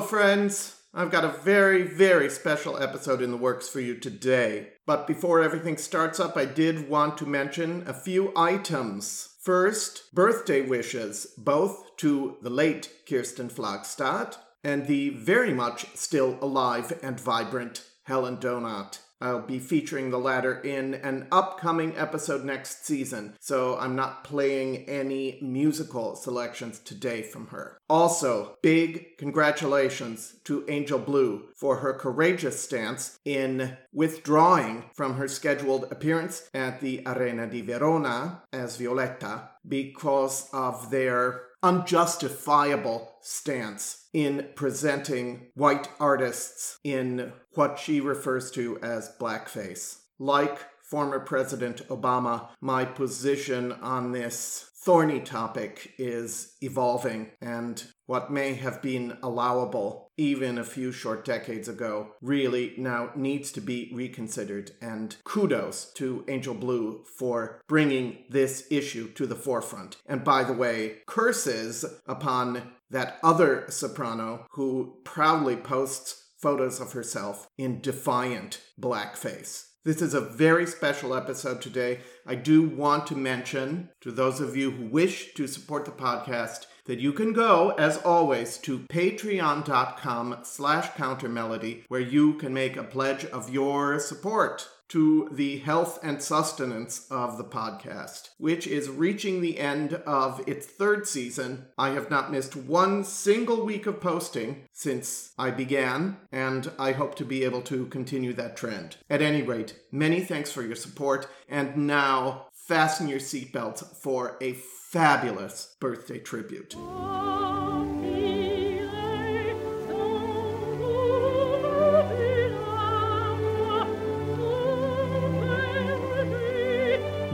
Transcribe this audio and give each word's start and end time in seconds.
Hello, 0.00 0.08
friends. 0.08 0.80
I've 0.94 1.10
got 1.10 1.26
a 1.26 1.38
very, 1.44 1.82
very 1.82 2.30
special 2.30 2.82
episode 2.82 3.20
in 3.20 3.30
the 3.30 3.36
works 3.36 3.68
for 3.68 3.80
you 3.80 3.98
today. 3.98 4.68
But 4.86 5.06
before 5.06 5.42
everything 5.42 5.76
starts 5.76 6.18
up, 6.18 6.38
I 6.38 6.46
did 6.46 6.88
want 6.88 7.18
to 7.18 7.26
mention 7.26 7.84
a 7.86 7.92
few 7.92 8.32
items. 8.34 9.36
First, 9.42 10.04
birthday 10.14 10.62
wishes, 10.62 11.26
both 11.36 11.98
to 11.98 12.38
the 12.40 12.48
late 12.48 12.90
Kirsten 13.06 13.50
Flagstad 13.50 14.36
and 14.64 14.86
the 14.86 15.10
very 15.10 15.52
much 15.52 15.94
still 15.94 16.38
alive 16.40 16.98
and 17.02 17.20
vibrant 17.20 17.84
Helen 18.04 18.38
Donath. 18.38 19.00
I'll 19.20 19.42
be 19.42 19.58
featuring 19.58 20.10
the 20.10 20.18
latter 20.18 20.60
in 20.60 20.94
an 20.94 21.26
upcoming 21.30 21.96
episode 21.96 22.44
next 22.44 22.86
season, 22.86 23.34
so 23.38 23.76
I'm 23.78 23.94
not 23.94 24.24
playing 24.24 24.88
any 24.88 25.38
musical 25.42 26.16
selections 26.16 26.78
today 26.78 27.22
from 27.22 27.48
her. 27.48 27.78
Also, 27.88 28.56
big 28.62 29.18
congratulations 29.18 30.36
to 30.44 30.64
Angel 30.68 30.98
Blue 30.98 31.48
for 31.54 31.76
her 31.76 31.92
courageous 31.92 32.62
stance 32.62 33.18
in 33.24 33.76
withdrawing 33.92 34.84
from 34.94 35.14
her 35.14 35.28
scheduled 35.28 35.84
appearance 35.90 36.48
at 36.54 36.80
the 36.80 37.02
Arena 37.04 37.46
di 37.46 37.60
Verona 37.60 38.42
as 38.52 38.76
Violetta 38.76 39.50
because 39.68 40.48
of 40.52 40.90
their 40.90 41.42
unjustifiable 41.62 43.12
stance 43.20 44.08
in 44.12 44.48
presenting 44.54 45.48
white 45.54 45.88
artists 45.98 46.78
in 46.84 47.32
what 47.54 47.78
she 47.78 48.00
refers 48.00 48.50
to 48.52 48.78
as 48.82 49.12
blackface. 49.20 49.98
Like 50.18 50.58
former 50.82 51.20
President 51.20 51.86
Obama, 51.88 52.48
my 52.60 52.84
position 52.84 53.72
on 53.72 54.12
this 54.12 54.69
thorny 54.82 55.20
topic 55.20 55.92
is 55.98 56.56
evolving, 56.60 57.30
and 57.40 57.84
what 58.06 58.32
may 58.32 58.54
have 58.54 58.80
been 58.80 59.16
allowable 59.22 60.10
even 60.16 60.58
a 60.58 60.64
few 60.64 60.90
short 60.90 61.24
decades 61.24 61.68
ago 61.68 62.08
really 62.20 62.74
now 62.76 63.10
needs 63.14 63.52
to 63.52 63.60
be 63.60 63.90
reconsidered. 63.94 64.70
And 64.80 65.16
kudos 65.24 65.92
to 65.94 66.24
Angel 66.28 66.54
Blue 66.54 67.04
for 67.16 67.60
bringing 67.68 68.24
this 68.28 68.66
issue 68.70 69.12
to 69.12 69.26
the 69.26 69.36
forefront. 69.36 69.96
And 70.06 70.24
by 70.24 70.44
the 70.44 70.52
way, 70.52 70.98
curses 71.06 71.84
upon 72.06 72.72
that 72.90 73.18
other 73.22 73.66
soprano 73.68 74.46
who 74.50 74.98
proudly 75.04 75.56
posts 75.56 76.30
photos 76.40 76.80
of 76.80 76.92
herself 76.92 77.48
in 77.58 77.80
defiant 77.80 78.60
blackface. 78.80 79.69
This 79.82 80.02
is 80.02 80.12
a 80.12 80.20
very 80.20 80.66
special 80.66 81.14
episode 81.14 81.62
today. 81.62 82.00
I 82.26 82.34
do 82.34 82.68
want 82.68 83.06
to 83.06 83.16
mention 83.16 83.88
to 84.02 84.12
those 84.12 84.38
of 84.38 84.54
you 84.54 84.70
who 84.70 84.84
wish 84.84 85.32
to 85.32 85.46
support 85.46 85.86
the 85.86 85.90
podcast 85.90 86.66
that 86.84 86.98
you 86.98 87.14
can 87.14 87.32
go, 87.32 87.70
as 87.78 87.96
always, 87.96 88.58
to 88.58 88.80
patreon.com 88.80 90.40
slash 90.42 90.90
countermelody, 90.90 91.84
where 91.88 91.98
you 91.98 92.34
can 92.34 92.52
make 92.52 92.76
a 92.76 92.84
pledge 92.84 93.24
of 93.24 93.48
your 93.48 93.98
support 93.98 94.68
to 94.90 95.28
the 95.32 95.58
health 95.58 95.98
and 96.02 96.22
sustenance 96.22 97.06
of 97.10 97.38
the 97.38 97.44
podcast, 97.44 98.30
which 98.38 98.66
is 98.66 98.88
reaching 98.88 99.40
the 99.40 99.58
end 99.58 99.94
of 100.06 100.46
its 100.48 100.66
third 100.66 101.06
season. 101.06 101.66
I 101.78 101.90
have 101.90 102.10
not 102.10 102.30
missed 102.30 102.56
one 102.56 103.04
single 103.04 103.64
week 103.64 103.86
of 103.86 104.00
posting 104.00 104.64
since 104.72 105.32
I 105.38 105.50
began, 105.50 106.18
and 106.32 106.70
I 106.78 106.92
hope 106.92 107.14
to 107.16 107.24
be 107.24 107.44
able 107.44 107.62
to 107.62 107.86
continue 107.86 108.32
that 108.34 108.56
trend. 108.56 108.96
At 109.08 109.22
any 109.22 109.42
rate, 109.42 109.74
many 109.92 110.20
thanks 110.20 110.52
for 110.52 110.62
your 110.62 110.76
support, 110.76 111.28
and 111.48 111.86
now 111.86 112.48
fasten 112.52 113.08
your 113.08 113.20
seatbelts 113.20 113.96
for 113.96 114.36
a 114.40 114.52
fabulous 114.52 115.76
birthday 115.80 116.18
tribute. 116.18 116.74
Oh. 116.76 117.69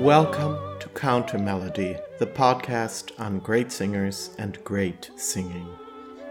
Welcome 0.07 0.79
to 0.79 0.89
Counter 0.91 1.37
Melody, 1.37 1.97
the 2.21 2.29
podcast 2.29 3.11
on 3.19 3.41
great 3.41 3.73
singers 3.73 4.31
and 4.39 4.63
great 4.63 5.11
singing. 5.17 5.67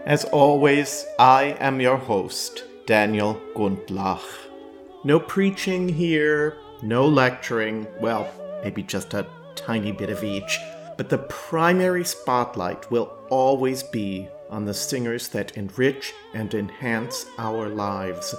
As 0.06 0.24
always, 0.24 1.04
I 1.18 1.58
am 1.60 1.82
your 1.82 1.98
host, 1.98 2.64
Daniel 2.86 3.38
Gundlach. 3.54 4.24
No 5.04 5.20
preaching 5.20 5.90
here, 5.90 6.56
no 6.80 7.06
lecturing, 7.06 7.86
well, 8.00 8.32
maybe 8.64 8.82
just 8.82 9.12
a 9.12 9.26
tiny 9.56 9.92
bit 9.92 10.08
of 10.08 10.24
each, 10.24 10.58
but 10.96 11.10
the 11.10 11.18
primary 11.18 12.06
spotlight 12.06 12.90
will 12.90 13.12
always 13.28 13.82
be 13.82 14.26
on 14.48 14.64
the 14.64 14.72
singers 14.72 15.28
that 15.28 15.54
enrich 15.54 16.14
and 16.32 16.54
enhance 16.54 17.26
our 17.36 17.68
lives, 17.68 18.34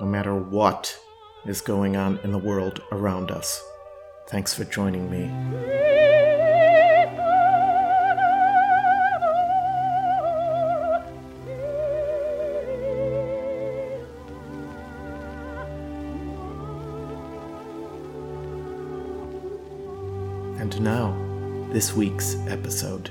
no 0.00 0.06
matter 0.06 0.36
what 0.36 0.96
is 1.44 1.60
going 1.60 1.96
on 1.96 2.20
in 2.22 2.30
the 2.30 2.38
world 2.38 2.80
around 2.92 3.32
us. 3.32 3.60
Thanks 4.28 4.52
for 4.52 4.64
joining 4.64 5.08
me. 5.08 5.30
And 20.58 20.80
now, 20.80 21.16
this 21.70 21.94
week's 21.94 22.34
episode. 22.48 23.10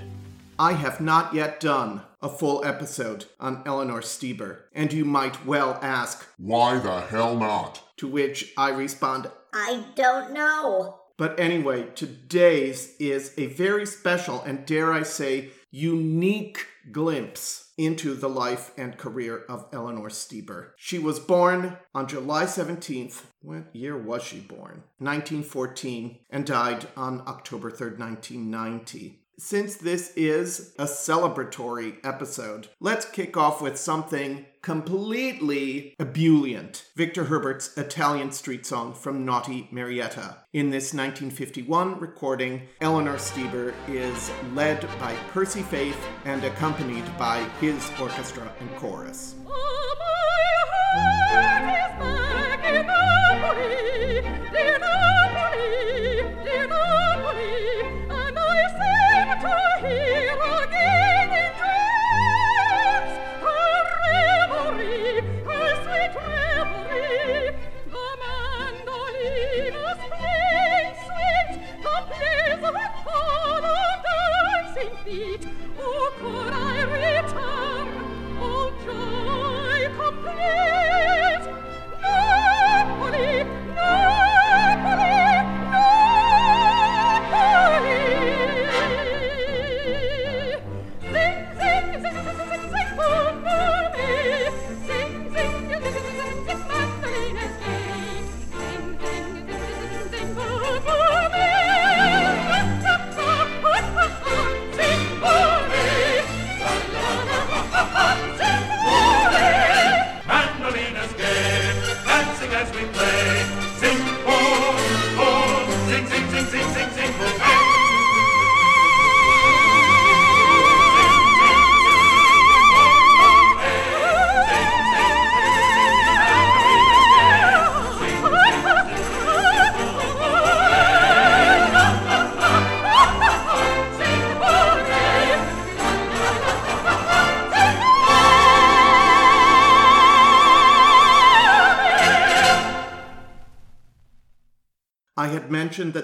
I 0.59 0.73
have 0.73 0.99
not 0.99 1.33
yet 1.33 1.61
done 1.61 2.01
a 2.21 2.27
full 2.27 2.65
episode 2.65 3.25
on 3.39 3.63
Eleanor 3.65 4.01
Steber, 4.01 4.63
and 4.73 4.91
you 4.91 5.05
might 5.05 5.45
well 5.45 5.79
ask, 5.81 6.27
Why 6.37 6.77
the 6.77 6.99
hell 6.99 7.37
not? 7.37 7.81
To 7.97 8.07
which 8.07 8.51
I 8.57 8.69
respond, 8.71 9.29
I 9.53 9.85
don't 9.95 10.33
know. 10.33 11.04
But 11.17 11.39
anyway, 11.39 11.87
today's 11.95 12.95
is 12.99 13.33
a 13.37 13.47
very 13.47 13.85
special 13.85 14.41
and, 14.41 14.65
dare 14.65 14.91
I 14.91 15.03
say, 15.03 15.51
unique 15.71 16.67
glimpse 16.91 17.73
into 17.77 18.13
the 18.15 18.29
life 18.29 18.71
and 18.77 18.97
career 18.97 19.43
of 19.49 19.67
Eleanor 19.73 20.09
Steber. 20.09 20.71
She 20.77 20.99
was 20.99 21.19
born 21.19 21.77
on 21.93 22.07
July 22.07 22.45
17th. 22.45 23.23
What 23.41 23.75
year 23.75 23.97
was 23.97 24.23
she 24.23 24.39
born? 24.39 24.83
1914, 24.99 26.19
and 26.29 26.45
died 26.45 26.87
on 26.95 27.23
October 27.27 27.71
3rd, 27.71 27.99
1990. 27.99 29.24
Since 29.37 29.75
this 29.75 30.13
is 30.15 30.73
a 30.79 30.85
celebratory 30.85 31.97
episode, 32.05 32.69
let's 32.79 33.05
kick 33.05 33.35
off 33.35 33.61
with 33.61 33.77
something 33.77 34.45
completely 34.61 35.93
ebullient. 35.99 36.85
Victor 36.95 37.25
Herbert's 37.25 37.77
Italian 37.77 38.31
street 38.31 38.65
song 38.65 38.93
from 38.93 39.25
Naughty 39.25 39.67
Marietta. 39.71 40.37
In 40.53 40.69
this 40.69 40.93
1951 40.93 41.99
recording, 41.99 42.61
Eleanor 42.79 43.17
Steber 43.17 43.73
is 43.89 44.31
led 44.53 44.81
by 44.99 45.13
Percy 45.33 45.63
Faith 45.63 45.99
and 46.23 46.45
accompanied 46.45 47.05
by 47.17 47.43
his 47.59 47.91
orchestra 47.99 48.49
and 48.61 48.73
chorus. 48.77 49.35
Oh, 49.45 49.85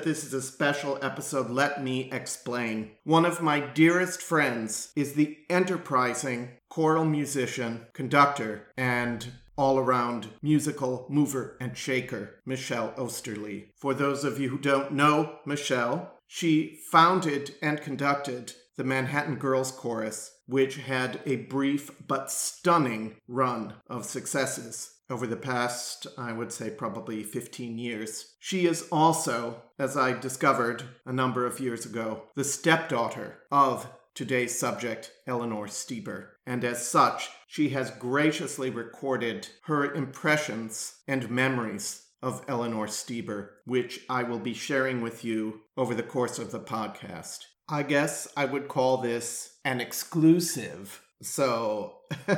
that 0.02 0.08
this 0.08 0.24
is 0.24 0.34
a 0.34 0.42
special 0.42 0.98
episode. 1.04 1.52
Let 1.52 1.84
me 1.84 2.10
explain. 2.12 2.92
One 3.04 3.24
of 3.24 3.42
my 3.42 3.60
dearest 3.60 4.20
friends 4.20 4.92
is 4.96 5.14
the 5.14 5.38
enterprising 5.48 6.58
choral 6.70 7.06
musician, 7.06 7.86
conductor, 7.94 8.68
and 8.76 9.28
all 9.56 9.78
around 9.78 10.30
musical 10.42 11.06
mover 11.08 11.56
and 11.62 11.78
shaker, 11.78 12.40
Michelle 12.48 12.96
Osterly. 12.98 13.68
For 13.76 13.94
those 13.94 14.24
of 14.24 14.40
you 14.40 14.50
who 14.50 14.58
don't 14.58 14.94
know 14.94 15.38
Michelle, 15.46 16.18
she 16.26 16.80
founded 16.90 17.54
and 17.62 17.80
conducted 17.80 18.54
the 18.78 18.84
Manhattan 18.84 19.36
Girls 19.36 19.72
Chorus, 19.72 20.32
which 20.48 20.78
had 20.78 21.20
a 21.28 21.36
brief 21.36 21.92
but 22.08 22.32
stunning 22.32 23.18
run 23.28 23.76
of 23.88 24.06
successes 24.06 24.91
over 25.12 25.28
the 25.28 25.36
past, 25.36 26.08
I 26.18 26.32
would 26.32 26.54
say, 26.54 26.70
probably 26.70 27.22
15 27.22 27.78
years. 27.78 28.34
She 28.40 28.66
is 28.66 28.88
also, 28.92 29.62
as 29.78 29.98
I 29.98 30.18
discovered 30.18 30.84
a 31.06 31.12
number 31.12 31.46
of 31.46 31.60
years 31.60 31.86
ago, 31.86 32.24
the 32.36 32.46
stepdaughter 32.46 33.40
of 33.52 33.88
today's 34.16 34.58
subject, 34.58 35.12
Eleanor 35.28 35.68
Steber. 35.68 36.30
And 36.48 36.64
as 36.64 36.88
such, 36.88 37.30
she 37.48 37.70
has 37.70 37.92
graciously 37.92 38.70
recorded 38.70 39.50
her 39.64 39.94
impressions 39.94 40.96
and 41.08 41.30
memories 41.30 42.06
of 42.24 42.44
Eleanor 42.48 42.88
Steber, 42.88 43.50
which 43.66 44.02
I 44.10 44.24
will 44.24 44.40
be 44.40 44.54
sharing 44.54 45.02
with 45.02 45.26
you 45.26 45.62
over 45.76 45.94
the 45.94 46.04
course 46.04 46.40
of 46.40 46.52
the 46.52 46.60
podcast. 46.60 47.40
I 47.68 47.84
guess 47.84 48.28
I 48.38 48.46
would 48.46 48.68
call 48.68 48.98
this 48.98 49.58
an 49.66 49.82
exclusive. 49.82 51.02
So, 51.22 51.98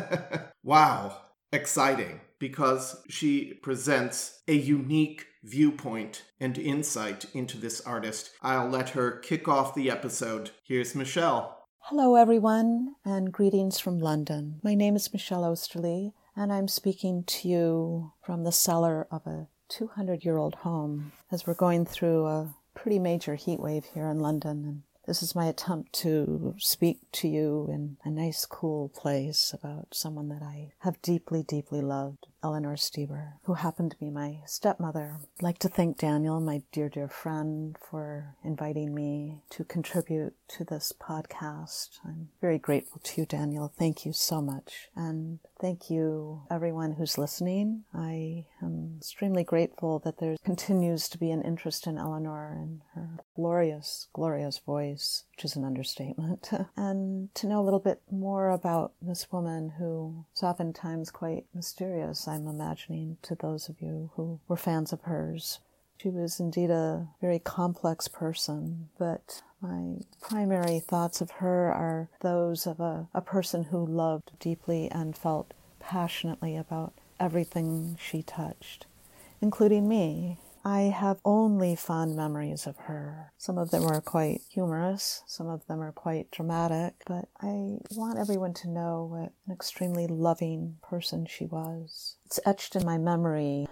wow, 0.63 1.17
exciting 1.51 2.19
because 2.43 3.01
she 3.07 3.53
presents 3.63 4.41
a 4.49 4.53
unique 4.53 5.27
viewpoint 5.45 6.23
and 6.41 6.57
insight 6.57 7.25
into 7.33 7.57
this 7.57 7.79
artist. 7.79 8.31
I'll 8.41 8.67
let 8.67 8.89
her 8.89 9.11
kick 9.11 9.47
off 9.47 9.73
the 9.73 9.89
episode. 9.89 10.51
Here's 10.61 10.93
Michelle. 10.93 11.65
Hello, 11.83 12.15
everyone, 12.15 12.95
and 13.05 13.31
greetings 13.31 13.79
from 13.79 13.97
London. 13.97 14.59
My 14.61 14.75
name 14.75 14.97
is 14.97 15.13
Michelle 15.13 15.45
Osterly, 15.45 16.11
and 16.35 16.51
I'm 16.51 16.67
speaking 16.67 17.23
to 17.27 17.47
you 17.47 18.11
from 18.25 18.43
the 18.43 18.51
cellar 18.51 19.07
of 19.09 19.25
a 19.25 19.47
200 19.69 20.25
year 20.25 20.35
old 20.35 20.55
home 20.55 21.13
as 21.31 21.47
we're 21.47 21.53
going 21.53 21.85
through 21.85 22.25
a 22.25 22.53
pretty 22.75 22.99
major 22.99 23.35
heat 23.35 23.61
wave 23.61 23.85
here 23.93 24.09
in 24.09 24.19
London. 24.19 24.65
And 24.65 24.83
this 25.05 25.23
is 25.23 25.33
my 25.33 25.45
attempt 25.45 25.93
to 26.01 26.55
speak 26.57 26.99
to 27.13 27.29
you 27.29 27.69
in 27.71 27.95
a 28.03 28.09
nice, 28.09 28.45
cool 28.45 28.89
place 28.89 29.53
about 29.53 29.87
someone 29.93 30.27
that 30.27 30.41
I 30.41 30.73
have 30.79 31.01
deeply, 31.01 31.41
deeply 31.43 31.81
loved, 31.81 32.27
Eleanor 32.43 32.75
Steber, 32.75 33.33
who 33.43 33.53
happened 33.53 33.91
to 33.91 33.97
be 33.97 34.09
my 34.09 34.39
stepmother. 34.45 35.19
I'd 35.39 35.43
like 35.43 35.59
to 35.59 35.69
thank 35.69 35.97
Daniel, 35.97 36.39
my 36.39 36.61
dear, 36.71 36.89
dear 36.89 37.07
friend, 37.07 37.77
for 37.89 38.35
inviting 38.43 38.93
me 38.93 39.39
to 39.51 39.63
contribute 39.63 40.33
to 40.49 40.63
this 40.63 40.91
podcast. 40.99 41.99
I'm 42.05 42.29
very 42.41 42.59
grateful 42.59 42.99
to 43.03 43.21
you, 43.21 43.25
Daniel. 43.25 43.73
Thank 43.77 44.05
you 44.05 44.13
so 44.13 44.41
much. 44.41 44.89
And 44.95 45.39
thank 45.59 45.89
you, 45.89 46.41
everyone 46.51 46.93
who's 46.93 47.17
listening. 47.17 47.83
I 47.93 48.45
am 48.61 48.95
extremely 48.97 49.43
grateful 49.43 49.99
that 49.99 50.19
there 50.19 50.35
continues 50.43 51.07
to 51.09 51.17
be 51.17 51.31
an 51.31 51.41
interest 51.41 51.87
in 51.87 51.97
Eleanor 51.97 52.51
and 52.51 52.81
her 52.93 53.19
glorious, 53.35 54.07
glorious 54.13 54.57
voice, 54.57 55.23
which 55.31 55.45
is 55.45 55.55
an 55.55 55.63
understatement, 55.63 56.49
and 56.75 57.33
to 57.35 57.47
know 57.47 57.61
a 57.61 57.63
little 57.63 57.79
bit 57.79 58.01
more 58.11 58.49
about 58.49 58.91
this 59.01 59.31
woman 59.31 59.73
who 59.77 60.25
is 60.35 60.43
oftentimes 60.43 61.11
quite 61.11 61.45
mysterious, 61.53 62.27
I'm 62.33 62.47
imagining, 62.47 63.17
to 63.21 63.35
those 63.35 63.69
of 63.69 63.79
you 63.79 64.09
who 64.15 64.39
were 64.47 64.57
fans 64.57 64.91
of 64.91 65.01
hers. 65.01 65.59
She 65.97 66.09
was 66.09 66.39
indeed 66.39 66.71
a 66.71 67.07
very 67.21 67.37
complex 67.37 68.07
person, 68.07 68.89
but 68.97 69.43
my 69.61 69.99
primary 70.19 70.79
thoughts 70.79 71.21
of 71.21 71.29
her 71.31 71.71
are 71.71 72.09
those 72.21 72.65
of 72.65 72.79
a, 72.79 73.07
a 73.13 73.21
person 73.21 73.65
who 73.65 73.85
loved 73.85 74.31
deeply 74.39 74.89
and 74.89 75.15
felt 75.15 75.53
passionately 75.79 76.57
about 76.57 76.93
everything 77.19 77.97
she 78.01 78.23
touched, 78.23 78.87
including 79.39 79.87
me. 79.87 80.39
I 80.65 80.81
have 80.83 81.19
only 81.25 81.75
fond 81.75 82.15
memories 82.15 82.65
of 82.65 82.77
her. 82.77 83.33
Some 83.37 83.57
of 83.57 83.71
them 83.71 83.85
are 83.85 83.99
quite 83.99 84.41
humorous, 84.49 85.23
some 85.27 85.47
of 85.47 85.67
them 85.67 85.81
are 85.81 85.91
quite 85.91 86.31
dramatic, 86.31 86.93
but 87.05 87.27
I 87.41 87.79
want 87.91 88.17
everyone 88.17 88.53
to 88.55 88.69
know 88.69 89.07
what 89.11 89.33
an 89.45 89.53
extremely 89.53 90.07
loving 90.07 90.77
person 90.81 91.25
she 91.25 91.45
was. 91.45 92.15
It's 92.25 92.39
etched 92.45 92.77
in 92.77 92.85
my 92.85 92.97
memory 92.97 93.67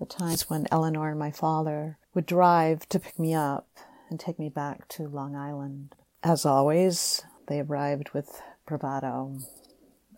the 0.00 0.06
times 0.06 0.50
when 0.50 0.66
Eleanor 0.72 1.10
and 1.10 1.18
my 1.18 1.30
father 1.30 1.98
would 2.12 2.26
drive 2.26 2.88
to 2.88 2.98
pick 2.98 3.20
me 3.20 3.34
up 3.34 3.68
and 4.10 4.18
take 4.18 4.38
me 4.40 4.48
back 4.48 4.88
to 4.88 5.06
Long 5.06 5.36
Island. 5.36 5.94
As 6.24 6.44
always, 6.44 7.22
they 7.46 7.60
arrived 7.60 8.10
with 8.10 8.42
bravado. 8.66 9.38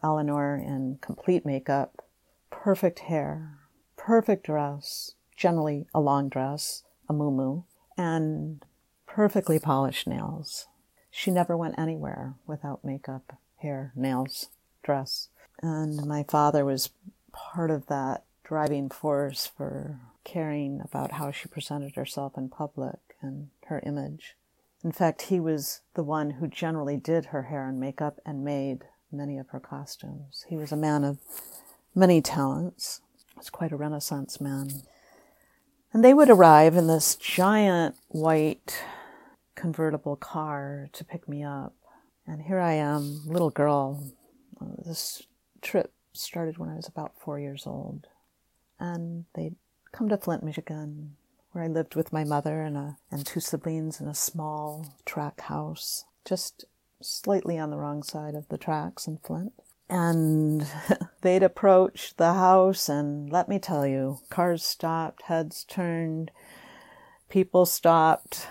Eleanor 0.03 0.57
in 0.57 0.99
complete 1.03 1.45
makeup, 1.45 2.03
perfect 2.51 3.01
hair, 3.01 3.59
perfect 3.97 4.47
dress, 4.47 5.15
generally 5.37 5.87
a 5.95 6.01
long 6.01 6.29
dress, 6.29 6.85
a 7.09 7.13
muumuu, 7.13 7.65
and 7.97 8.65
perfectly 9.07 9.59
polished 9.59 10.07
nails. 10.07 10.67
She 11.11 11.31
never 11.31 11.57
went 11.57 11.79
anywhere 11.79 12.35
without 12.47 12.85
makeup, 12.85 13.39
hair, 13.59 13.93
nails, 13.95 14.49
dress. 14.83 15.29
And 15.63 16.05
my 16.07 16.25
father 16.25 16.65
was 16.65 16.91
part 17.33 17.71
of 17.71 17.87
that 17.87 18.25
driving 18.43 18.91
force 18.91 19.47
for 19.47 20.01
caring 20.25 20.81
about 20.83 21.13
how 21.13 21.31
she 21.31 21.49
presented 21.49 21.95
herself 21.95 22.37
in 22.37 22.49
public 22.49 22.99
and 23.21 23.49
her 23.67 23.81
image. 23.87 24.37
In 24.83 24.93
fact, 24.93 25.23
he 25.23 25.41
was 25.41 25.81
the 25.95 26.03
one 26.03 26.31
who 26.31 26.47
generally 26.47 26.97
did 26.97 27.27
her 27.27 27.45
hair 27.45 27.69
and 27.69 27.81
makeup 27.81 28.21
and 28.27 28.45
made 28.45 28.85
many 29.11 29.39
of 29.39 29.49
her 29.51 29.61
costumes. 29.61 30.45
He 30.49 30.57
was 30.57 30.73
a 30.73 30.77
man 30.77 31.05
of 31.05 31.19
many 31.95 32.21
talents. 32.21 33.01
He 33.33 33.39
was 33.39 33.51
quite 33.51 33.73
a 33.73 33.77
Renaissance 33.77 34.41
man. 34.41 34.83
And 35.95 36.05
they 36.05 36.13
would 36.13 36.29
arrive 36.29 36.75
in 36.75 36.89
this 36.89 37.15
giant 37.15 37.95
white 38.09 38.83
convertible 39.55 40.17
car 40.17 40.89
to 40.93 41.05
pick 41.05 41.29
me 41.29 41.45
up. 41.45 41.73
And 42.27 42.43
here 42.43 42.59
I 42.59 42.73
am, 42.73 43.21
little 43.25 43.51
girl. 43.51 44.03
This 44.85 45.23
trip 45.63 45.93
started 46.13 46.59
when 46.59 46.69
I 46.69 46.75
was 46.75 46.89
about 46.89 47.17
four 47.17 47.39
years 47.39 47.63
old. 47.65 48.09
And 48.81 49.27
they'd 49.37 49.55
come 49.93 50.09
to 50.09 50.17
Flint, 50.17 50.43
Michigan, 50.43 51.15
where 51.53 51.63
I 51.63 51.69
lived 51.69 51.95
with 51.95 52.13
my 52.13 52.25
mother 52.25 52.63
and, 52.63 52.77
a, 52.77 52.97
and 53.13 53.25
two 53.25 53.39
siblings 53.39 54.01
in 54.01 54.09
a 54.09 54.15
small 54.15 54.97
track 55.07 55.43
house, 55.43 56.07
just 56.25 56.65
slightly 57.01 57.57
on 57.57 57.71
the 57.71 57.79
wrong 57.79 58.03
side 58.03 58.35
of 58.35 58.49
the 58.49 58.59
tracks 58.59 59.07
in 59.07 59.19
Flint. 59.19 59.53
And 59.89 60.67
they'd 61.21 61.43
approach 61.43 62.15
the 62.17 62.35
house, 62.35 62.89
and 62.89 63.31
let 63.31 63.49
me 63.49 63.59
tell 63.59 63.87
you, 63.87 64.19
cars 64.31 64.65
stopped, 64.65 65.23
heads 65.23 65.65
turned, 65.65 66.31
people 67.29 67.67
stopped. 67.67 68.47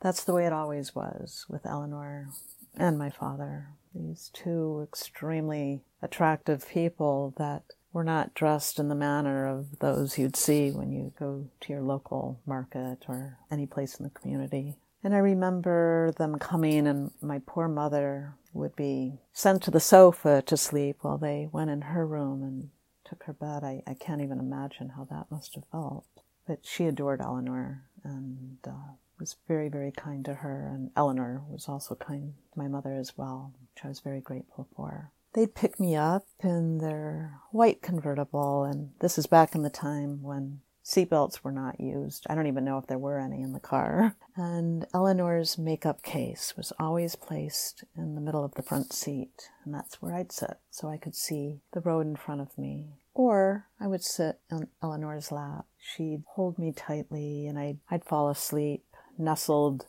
That's 0.00 0.24
the 0.24 0.34
way 0.34 0.46
it 0.46 0.52
always 0.52 0.94
was 0.94 1.46
with 1.48 1.66
Eleanor 1.66 2.28
and 2.76 2.98
my 2.98 3.10
father. 3.10 3.68
These 3.94 4.30
two 4.32 4.80
extremely 4.86 5.82
attractive 6.02 6.68
people 6.68 7.34
that 7.38 7.62
were 7.92 8.04
not 8.04 8.34
dressed 8.34 8.78
in 8.78 8.88
the 8.88 8.94
manner 8.94 9.46
of 9.46 9.78
those 9.78 10.18
you'd 10.18 10.36
see 10.36 10.70
when 10.70 10.92
you 10.92 11.14
go 11.18 11.48
to 11.60 11.72
your 11.72 11.80
local 11.80 12.38
market 12.44 12.98
or 13.08 13.38
any 13.50 13.64
place 13.64 13.94
in 13.94 14.04
the 14.04 14.10
community. 14.10 14.76
And 15.02 15.14
I 15.14 15.18
remember 15.18 16.12
them 16.18 16.38
coming, 16.38 16.86
and 16.86 17.10
my 17.22 17.40
poor 17.46 17.68
mother 17.68 18.34
would 18.56 18.76
be 18.76 19.20
sent 19.32 19.62
to 19.62 19.70
the 19.70 19.80
sofa 19.80 20.42
to 20.46 20.56
sleep 20.56 20.98
while 21.02 21.18
they 21.18 21.48
went 21.50 21.70
in 21.70 21.82
her 21.82 22.06
room 22.06 22.42
and 22.42 22.70
took 23.04 23.24
her 23.24 23.32
bed. 23.32 23.62
I, 23.62 23.82
I 23.86 23.94
can't 23.94 24.22
even 24.22 24.38
imagine 24.38 24.90
how 24.90 25.04
that 25.04 25.30
must 25.30 25.54
have 25.54 25.64
felt. 25.70 26.06
But 26.46 26.60
she 26.62 26.86
adored 26.86 27.20
Eleanor 27.20 27.84
and 28.04 28.58
uh, 28.66 28.94
was 29.18 29.36
very, 29.48 29.68
very 29.68 29.92
kind 29.92 30.24
to 30.24 30.34
her. 30.34 30.70
And 30.72 30.90
Eleanor 30.96 31.42
was 31.48 31.68
also 31.68 31.94
kind 31.94 32.34
to 32.52 32.58
my 32.58 32.68
mother 32.68 32.94
as 32.94 33.16
well, 33.16 33.52
which 33.60 33.84
I 33.84 33.88
was 33.88 34.00
very 34.00 34.20
grateful 34.20 34.68
for. 34.76 35.10
They'd 35.32 35.54
pick 35.54 35.78
me 35.78 35.94
up 35.94 36.24
in 36.42 36.78
their 36.78 37.40
white 37.50 37.82
convertible, 37.82 38.64
and 38.64 38.92
this 39.00 39.18
is 39.18 39.26
back 39.26 39.54
in 39.54 39.62
the 39.62 39.68
time 39.68 40.22
when 40.22 40.60
Seatbelts 40.86 41.42
were 41.42 41.50
not 41.50 41.80
used. 41.80 42.26
I 42.30 42.36
don't 42.36 42.46
even 42.46 42.64
know 42.64 42.78
if 42.78 42.86
there 42.86 42.96
were 42.96 43.18
any 43.18 43.42
in 43.42 43.52
the 43.52 43.60
car. 43.60 44.14
And 44.38 44.86
Eleanor's 44.92 45.56
makeup 45.56 46.02
case 46.02 46.52
was 46.58 46.70
always 46.78 47.16
placed 47.16 47.84
in 47.96 48.14
the 48.14 48.20
middle 48.20 48.44
of 48.44 48.52
the 48.52 48.62
front 48.62 48.92
seat, 48.92 49.48
and 49.64 49.72
that's 49.72 50.02
where 50.02 50.14
I'd 50.14 50.30
sit 50.30 50.58
so 50.70 50.90
I 50.90 50.98
could 50.98 51.14
see 51.14 51.62
the 51.72 51.80
road 51.80 52.06
in 52.06 52.16
front 52.16 52.42
of 52.42 52.58
me. 52.58 52.98
Or 53.14 53.68
I 53.80 53.86
would 53.86 54.04
sit 54.04 54.40
on 54.50 54.68
Eleanor's 54.82 55.32
lap. 55.32 55.64
She'd 55.78 56.24
hold 56.34 56.58
me 56.58 56.70
tightly, 56.70 57.46
and 57.46 57.58
I'd, 57.58 57.78
I'd 57.90 58.04
fall 58.04 58.28
asleep, 58.28 58.84
nestled 59.16 59.86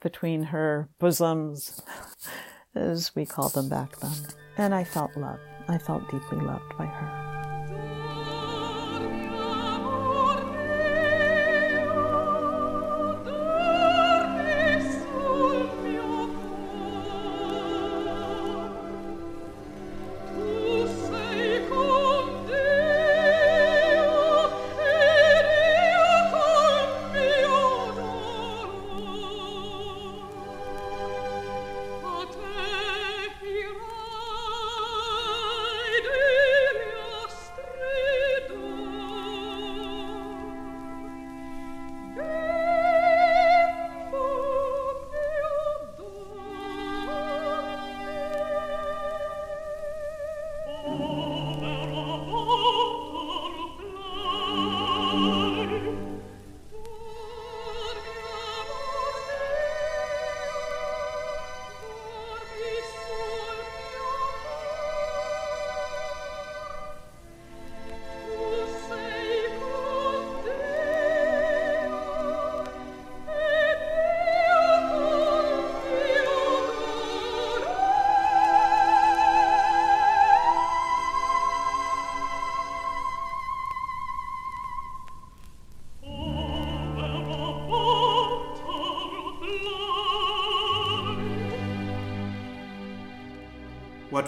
between 0.00 0.44
her 0.44 0.88
bosoms, 1.00 1.82
as 2.76 3.12
we 3.16 3.26
called 3.26 3.54
them 3.54 3.68
back 3.68 3.98
then. 3.98 4.12
And 4.56 4.72
I 4.72 4.84
felt 4.84 5.16
loved. 5.16 5.42
I 5.66 5.78
felt 5.78 6.08
deeply 6.12 6.38
loved 6.38 6.78
by 6.78 6.86
her. 6.86 7.27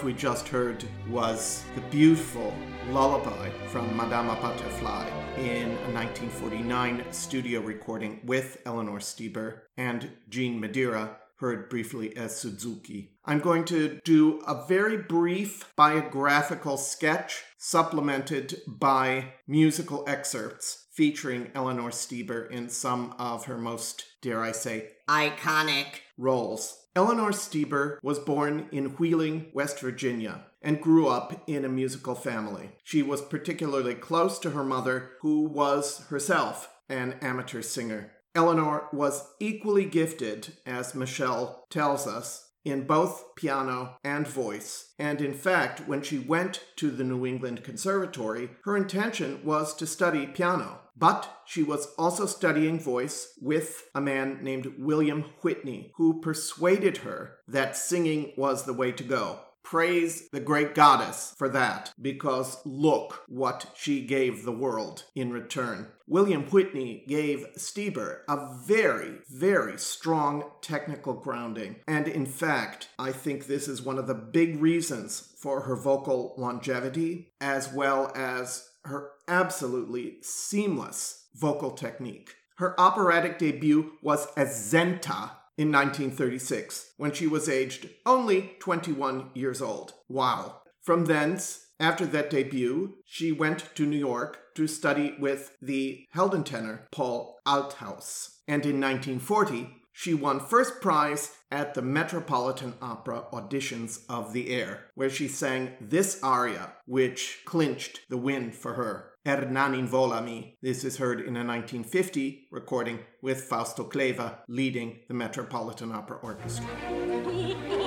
We 0.02 0.14
just 0.14 0.49
heard 0.49 0.83
was 1.11 1.62
the 1.75 1.83
beautiful 1.83 2.54
lullaby 2.88 3.50
from 3.69 3.95
Madama 3.95 4.38
Butterfly 4.40 5.07
in 5.37 5.66
a 5.66 5.92
1949 5.92 7.04
studio 7.11 7.61
recording 7.61 8.21
with 8.25 8.62
Eleanor 8.64 8.99
Steber 8.99 9.61
and 9.76 10.11
Jean 10.30 10.59
Madeira, 10.59 11.19
heard 11.37 11.69
briefly 11.69 12.16
as 12.16 12.35
Suzuki. 12.35 13.12
I'm 13.26 13.40
going 13.40 13.66
to 13.66 14.00
do 14.02 14.40
a 14.47 14.64
very 14.66 14.97
brief 14.97 15.71
biographical 15.76 16.78
sketch 16.78 17.42
supplemented 17.59 18.62
by 18.66 19.35
musical 19.47 20.04
excerpts 20.07 20.87
featuring 20.92 21.50
Eleanor 21.54 21.90
Steber 21.90 22.50
in 22.50 22.71
some 22.71 23.14
of 23.19 23.45
her 23.45 23.59
most, 23.59 24.04
dare 24.23 24.42
I 24.42 24.52
say, 24.52 24.92
Iconic. 25.09 26.00
roles. 26.16 26.80
Eleanor 26.97 27.31
Steber 27.31 27.99
was 28.03 28.19
born 28.19 28.69
in 28.73 28.97
Wheeling, 28.97 29.53
West 29.55 29.79
Virginia, 29.79 30.47
and 30.61 30.81
grew 30.81 31.09
up 31.09 31.45
in 31.47 31.65
a 31.65 31.69
musical 31.69 32.17
family. 32.17 32.73
She 32.83 33.01
was 33.03 33.23
particularly 33.23 33.95
close 33.95 34.41
to 34.41 34.51
her 34.51 34.65
mother, 34.65 35.13
who 35.21 35.45
was 35.45 36.07
herself 36.09 36.69
an 36.89 37.15
amateur 37.23 37.63
singer. 37.63 38.13
Eleanor 38.35 38.89
was 38.93 39.25
equally 39.39 39.85
gifted, 39.85 40.55
as 40.67 40.95
Michelle 40.95 41.65
tells 41.71 42.07
us, 42.09 42.51
in 42.65 42.87
both 42.87 43.37
piano 43.37 43.97
and 44.05 44.27
voice. 44.27 44.93
And 44.99 45.21
in 45.21 45.33
fact, 45.33 45.89
when 45.89 46.03
she 46.03 46.19
went 46.19 46.63
to 46.77 46.91
the 46.91 47.05
New 47.05 47.25
England 47.25 47.65
Conservatory, 47.65 48.51
her 48.65 48.77
intention 48.77 49.41
was 49.45 49.75
to 49.77 49.87
study 49.87 50.27
piano. 50.27 50.81
But 51.00 51.40
she 51.47 51.62
was 51.62 51.88
also 51.99 52.26
studying 52.26 52.78
voice 52.78 53.33
with 53.40 53.88
a 53.95 54.02
man 54.02 54.40
named 54.42 54.75
William 54.78 55.25
Whitney, 55.40 55.92
who 55.97 56.21
persuaded 56.21 56.99
her 56.99 57.38
that 57.49 57.76
singing 57.76 58.35
was 58.37 58.64
the 58.64 58.75
way 58.75 58.92
to 58.92 59.02
go. 59.02 59.40
Praise 59.62 60.28
the 60.30 60.40
great 60.40 60.75
goddess 60.75 61.35
for 61.38 61.49
that, 61.49 61.92
because 62.00 62.59
look 62.64 63.23
what 63.28 63.73
she 63.76 64.04
gave 64.04 64.45
the 64.45 64.52
world 64.52 65.04
in 65.14 65.33
return. 65.33 65.88
William 66.07 66.45
Whitney 66.45 67.04
gave 67.07 67.47
Steber 67.57 68.21
a 68.28 68.59
very, 68.66 69.19
very 69.30 69.78
strong 69.78 70.50
technical 70.61 71.14
grounding. 71.14 71.76
And 71.87 72.09
in 72.09 72.26
fact, 72.26 72.88
I 72.99 73.12
think 73.12 73.47
this 73.47 73.69
is 73.69 73.80
one 73.80 73.99
of 73.99 74.07
the 74.07 74.14
big 74.14 74.61
reasons 74.61 75.35
for 75.38 75.62
her 75.62 75.76
vocal 75.76 76.35
longevity, 76.37 77.33
as 77.40 77.73
well 77.73 78.11
as 78.14 78.70
her 78.85 79.11
absolutely 79.29 80.19
seamless 80.23 81.29
vocal 81.35 81.71
technique. 81.71 82.35
Her 82.57 82.79
operatic 82.79 83.39
debut 83.39 83.93
was 84.03 84.27
as 84.37 84.55
Senta 84.55 85.33
in 85.57 85.73
1936, 85.73 86.93
when 86.97 87.13
she 87.13 87.27
was 87.27 87.49
aged 87.49 87.89
only 88.07 88.57
21 88.61 89.31
years 89.35 89.61
old. 89.61 89.95
Wow. 90.09 90.63
From 90.83 91.05
thence, 91.05 91.67
after 91.79 92.05
that 92.07 92.31
debut, 92.31 92.97
she 93.05 93.33
went 93.33 93.75
to 93.75 93.87
New 93.87 93.99
York 93.99 94.39
to 94.55 94.67
study 94.67 95.17
with 95.19 95.57
the 95.63 96.07
Heldentenor 96.15 96.81
Paul 96.91 97.39
Althouse. 97.47 98.37
And 98.47 98.65
in 98.67 98.81
1940, 98.81 99.80
she 100.00 100.14
won 100.14 100.40
first 100.40 100.80
prize 100.80 101.37
at 101.50 101.75
the 101.75 101.83
Metropolitan 101.83 102.73
Opera 102.80 103.25
auditions 103.35 104.00
of 104.09 104.33
the 104.33 104.49
air, 104.49 104.87
where 104.95 105.11
she 105.11 105.28
sang 105.28 105.73
this 105.78 106.19
aria, 106.23 106.73
which 106.87 107.42
clinched 107.45 108.00
the 108.09 108.16
win 108.16 108.50
for 108.50 108.73
her. 108.75 109.11
Ernani 109.26 109.87
involami. 109.87 110.54
This 110.62 110.85
is 110.85 110.97
heard 110.97 111.21
in 111.21 111.37
a 111.37 111.45
1950 111.45 112.49
recording 112.50 113.00
with 113.21 113.42
Fausto 113.42 113.85
Cleva 113.85 114.38
leading 114.49 115.00
the 115.09 115.12
Metropolitan 115.12 115.92
Opera 115.92 116.16
Orchestra. 116.23 117.76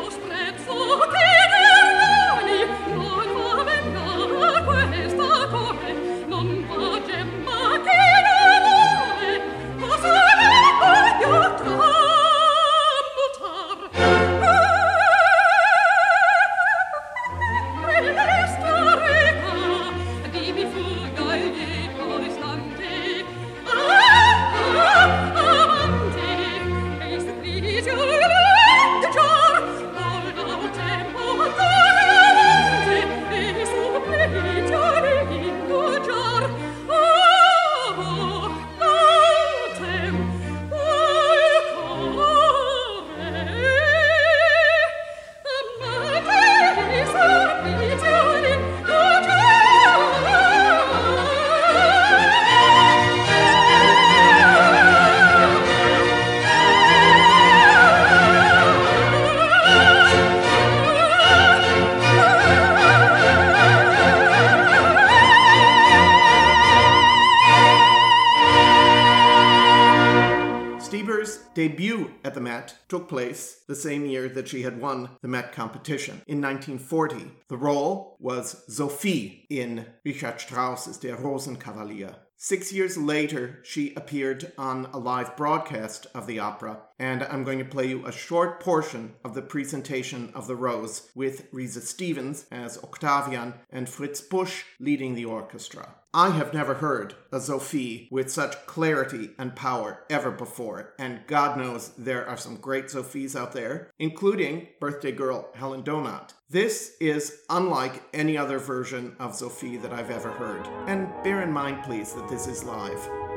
took 72.93 73.09
place 73.09 73.63
the 73.67 73.75
same 73.75 74.05
year 74.05 74.29
that 74.29 74.47
she 74.47 74.61
had 74.61 74.79
won 74.79 75.09
the 75.23 75.27
Met 75.27 75.51
competition 75.51 76.21
in 76.27 76.39
1940. 76.39 77.25
The 77.47 77.57
role 77.57 78.15
was 78.19 78.63
Sophie 78.67 79.47
in 79.49 79.87
Richard 80.05 80.39
Strauss's 80.39 80.99
Der 80.99 81.15
Rosenkavalier. 81.15 82.13
Six 82.37 82.71
years 82.71 82.95
later, 82.95 83.61
she 83.63 83.95
appeared 83.95 84.51
on 84.59 84.85
a 84.93 84.99
live 84.99 85.35
broadcast 85.35 86.05
of 86.13 86.27
the 86.27 86.37
opera, 86.37 86.81
and 86.99 87.23
I'm 87.23 87.43
going 87.43 87.57
to 87.57 87.65
play 87.65 87.87
you 87.87 88.05
a 88.05 88.11
short 88.11 88.59
portion 88.59 89.15
of 89.25 89.33
the 89.33 89.41
presentation 89.41 90.31
of 90.35 90.45
The 90.45 90.55
Rose 90.55 91.09
with 91.15 91.51
Risë 91.51 91.81
Stevens 91.81 92.45
as 92.51 92.77
Octavian 92.83 93.55
and 93.71 93.89
Fritz 93.89 94.21
Busch 94.21 94.65
leading 94.79 95.15
the 95.15 95.25
orchestra. 95.25 95.95
I 96.15 96.29
have 96.29 96.53
never 96.53 96.75
heard 96.75 97.15
a 97.31 97.41
Sophie 97.41 98.07
with 98.11 98.31
such 98.31 98.67
clarity 98.67 99.31
and 99.39 99.55
power 99.55 100.03
ever 100.11 100.29
before, 100.29 100.93
and 100.99 101.25
God 101.25 101.57
knows 101.57 101.89
there 101.97 102.27
are 102.29 102.37
some 102.37 102.57
great 102.57 102.85
Sophies 102.85 103.35
out 103.35 103.53
there, 103.53 103.89
including 103.97 104.67
birthday 104.79 105.11
girl 105.11 105.49
Helen 105.55 105.81
Donath. 105.81 106.33
This 106.51 106.95
is 107.01 107.39
unlike 107.49 108.03
any 108.13 108.37
other 108.37 108.59
version 108.59 109.15
of 109.17 109.33
Sophie 109.33 109.77
that 109.77 109.91
I've 109.91 110.11
ever 110.11 110.29
heard. 110.29 110.67
And 110.87 111.11
bear 111.23 111.41
in 111.41 111.51
mind, 111.51 111.81
please, 111.83 112.13
that 112.13 112.29
this 112.29 112.45
is 112.45 112.63
live. 112.63 113.32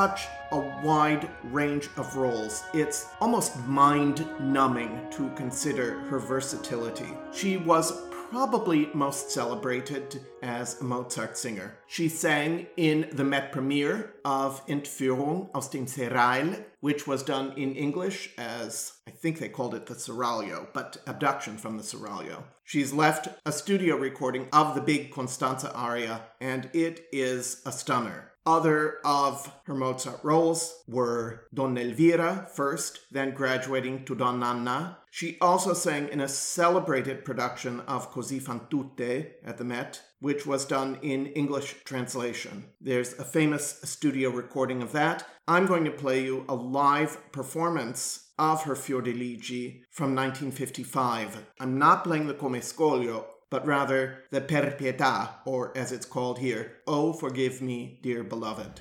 Such 0.00 0.28
a 0.52 0.58
wide 0.82 1.28
range 1.52 1.90
of 1.98 2.16
roles. 2.16 2.64
It's 2.72 3.08
almost 3.20 3.58
mind 3.66 4.26
numbing 4.40 4.98
to 5.10 5.28
consider 5.36 6.00
her 6.08 6.18
versatility. 6.18 7.10
She 7.32 7.58
was 7.58 7.92
probably 8.30 8.88
most 8.94 9.30
celebrated 9.30 10.24
as 10.42 10.80
a 10.80 10.84
Mozart 10.84 11.36
singer. 11.36 11.76
She 11.86 12.08
sang 12.08 12.66
in 12.78 13.10
the 13.12 13.24
Met 13.24 13.52
premiere 13.52 14.14
of 14.24 14.66
Entführung 14.68 15.50
aus 15.54 15.68
dem 15.68 15.84
Serail, 15.84 16.64
which 16.80 17.06
was 17.06 17.22
done 17.22 17.52
in 17.58 17.74
English 17.74 18.30
as, 18.38 18.94
I 19.06 19.10
think 19.10 19.38
they 19.38 19.50
called 19.50 19.74
it 19.74 19.84
the 19.84 19.94
Seraglio, 19.94 20.68
but 20.72 20.96
abduction 21.06 21.58
from 21.58 21.76
the 21.76 21.82
Seraglio. 21.82 22.44
She's 22.64 22.94
left 22.94 23.28
a 23.44 23.52
studio 23.52 23.96
recording 23.96 24.48
of 24.50 24.74
the 24.74 24.80
big 24.80 25.10
Constanza 25.10 25.70
aria, 25.74 26.22
and 26.40 26.70
it 26.72 27.04
is 27.12 27.60
a 27.66 27.72
stunner. 27.72 28.29
Other 28.46 28.98
of 29.04 29.52
her 29.64 29.74
Mozart 29.74 30.24
roles 30.24 30.82
were 30.88 31.46
Donna 31.52 31.80
Elvira 31.80 32.48
first, 32.54 33.00
then 33.10 33.32
graduating 33.32 34.04
to 34.06 34.14
Donna 34.14 34.46
Anna. 34.46 34.98
She 35.10 35.36
also 35.40 35.74
sang 35.74 36.08
in 36.08 36.20
a 36.20 36.28
celebrated 36.28 37.24
production 37.24 37.80
of 37.80 38.12
Così 38.12 38.40
fan 38.40 38.60
tutte 38.70 39.36
at 39.44 39.58
the 39.58 39.64
Met, 39.64 40.00
which 40.20 40.46
was 40.46 40.64
done 40.64 40.98
in 41.02 41.26
English 41.26 41.76
translation. 41.84 42.64
There's 42.80 43.12
a 43.18 43.24
famous 43.24 43.80
studio 43.82 44.30
recording 44.30 44.82
of 44.82 44.92
that. 44.92 45.26
I'm 45.46 45.66
going 45.66 45.84
to 45.84 45.90
play 45.90 46.22
you 46.22 46.44
a 46.48 46.54
live 46.54 47.32
performance 47.32 48.30
of 48.38 48.62
her 48.62 48.74
Fiordiligi 48.74 49.82
from 49.90 50.14
1955. 50.14 51.44
I'm 51.60 51.78
not 51.78 52.04
playing 52.04 52.26
the 52.26 52.34
Come 52.34 52.54
Scoglio, 52.54 53.26
but 53.50 53.66
rather 53.66 54.24
the 54.30 54.40
Per 54.40 54.70
Pietà, 54.78 55.28
or 55.44 55.76
as 55.76 55.92
it's 55.92 56.06
called 56.06 56.38
here, 56.38 56.78
Oh, 56.86 57.12
forgive 57.12 57.60
me, 57.60 57.98
dear 58.02 58.22
beloved. 58.22 58.80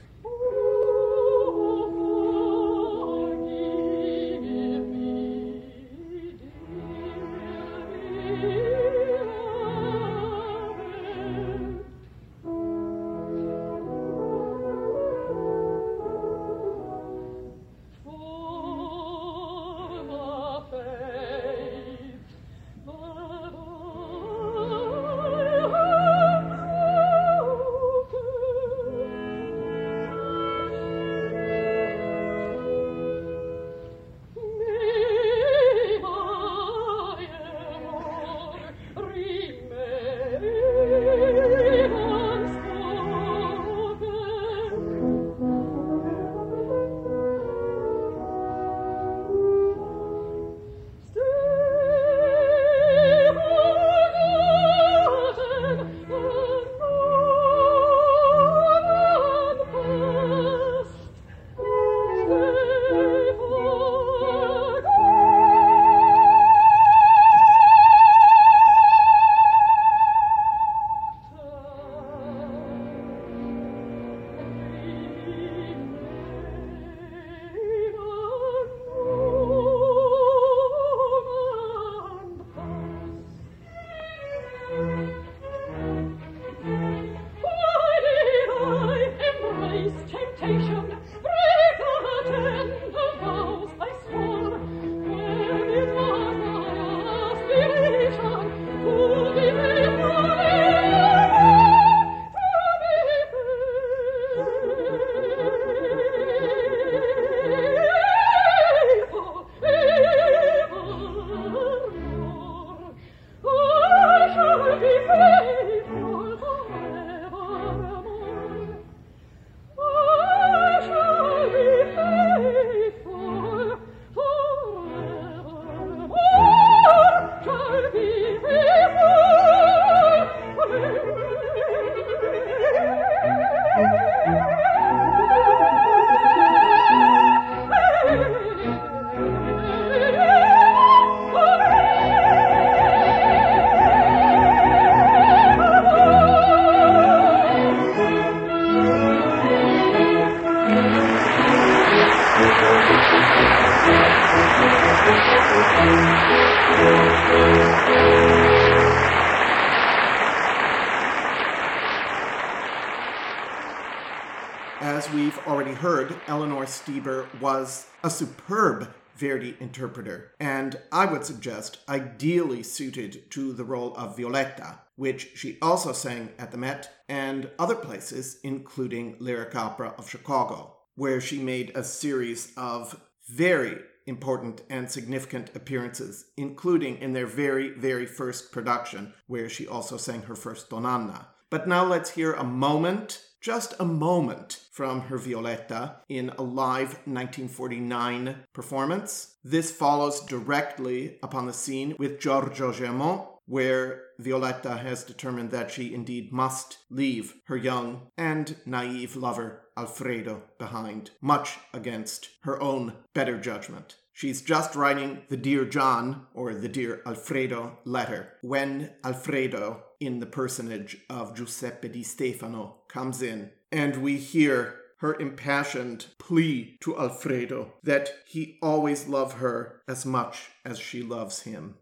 Was 167.70 167.86
a 168.02 168.10
superb 168.10 168.96
Verdi 169.16 169.56
interpreter, 169.60 170.32
and 170.40 170.80
I 170.92 171.06
would 171.06 171.24
suggest 171.24 171.78
ideally 171.88 172.64
suited 172.64 173.30
to 173.30 173.54
the 173.54 173.64
role 173.64 173.94
of 173.96 174.18
Violetta, 174.18 174.80
which 174.96 175.38
she 175.38 175.60
also 175.62 175.92
sang 175.92 176.30
at 176.40 176.50
the 176.50 176.58
Met 176.58 176.92
and 177.08 177.52
other 177.60 177.76
places, 177.76 178.40
including 178.44 179.18
Lyric 179.20 179.56
Opera 179.56 179.94
of 180.00 180.10
Chicago, 180.10 180.78
where 180.96 181.22
she 181.22 181.44
made 181.44 181.72
a 181.76 181.84
series 181.84 182.54
of 182.58 183.00
very 183.30 183.78
important 184.08 184.64
and 184.72 184.90
significant 184.90 185.52
appearances, 185.56 186.26
including 186.38 186.98
in 186.98 187.14
their 187.14 187.28
very, 187.28 187.70
very 187.70 188.08
first 188.08 188.52
production, 188.52 189.14
where 189.28 189.48
she 189.48 189.68
also 189.68 189.96
sang 189.96 190.24
her 190.24 190.36
first 190.36 190.72
Donna 190.72 190.90
Anna. 190.90 191.28
But 191.52 191.68
now 191.68 191.86
let's 191.86 192.10
hear 192.10 192.34
a 192.34 192.44
moment, 192.44 193.24
just 193.42 193.74
a 193.80 193.86
moment, 193.86 194.62
from 194.72 195.02
her 195.02 195.18
Violetta 195.18 195.98
in 196.08 196.30
a 196.38 196.42
live 196.42 196.94
1949 197.06 198.36
performance. 198.54 199.36
This 199.44 199.72
follows 199.72 200.22
directly 200.22 201.18
upon 201.22 201.48
the 201.48 201.54
scene 201.54 201.96
with 202.00 202.20
Giorgio 202.20 202.72
Germont, 202.72 203.28
where 203.46 204.04
Violetta 204.20 204.78
has 204.78 205.04
determined 205.04 205.52
that 205.52 205.72
she 205.72 205.94
indeed 205.94 206.32
must 206.32 206.78
leave 206.90 207.36
her 207.48 207.58
young 207.58 208.08
and 208.18 208.56
naive 208.66 209.16
lover 209.16 209.64
Alfredo 209.76 210.44
behind, 210.58 211.12
much 211.22 211.58
against 211.74 212.30
her 212.44 212.62
own 212.62 212.94
better 213.14 213.40
judgment. 213.40 213.96
She's 214.14 214.42
just 214.42 214.76
writing 214.76 215.24
the 215.30 215.38
Dear 215.38 215.66
John 215.66 216.28
or 216.34 216.54
the 216.54 216.68
Dear 216.68 217.02
Alfredo 217.06 217.80
letter 217.86 218.34
when 218.42 218.92
Alfredo, 219.04 219.84
in 220.00 220.20
the 220.20 220.26
personage 220.26 220.98
of 221.10 221.36
Giuseppe 221.36 221.90
di 221.90 222.04
Stefano, 222.04 222.78
comes 222.88 223.22
in 223.22 223.52
and 223.72 223.98
we 223.98 224.18
hear 224.18 224.76
her 224.98 225.16
impassioned 225.20 226.08
plea 226.18 226.78
to 226.82 226.98
Alfredo 227.00 227.74
that 227.84 228.10
he 228.26 228.58
always 228.62 229.08
love 229.08 229.34
her 229.34 229.82
as 229.88 230.06
much 230.06 230.50
as 230.66 230.78
she 230.78 231.02
loves 231.02 231.42
him. 231.44 231.76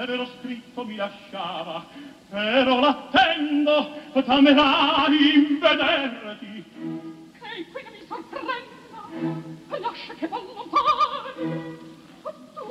severo 0.00 0.26
scritto 0.40 0.82
mi 0.86 0.96
lasciava 0.96 1.84
però 2.30 2.80
l'attendo 2.80 3.98
in 4.14 5.46
invederti 5.50 6.64
che 7.38 7.66
qui 7.70 7.82
mi 7.92 8.06
sorprenda 8.08 9.78
lascia 9.78 10.14
che 10.14 10.26
vanno 10.26 10.66
pari 10.70 11.78
tu 12.54 12.64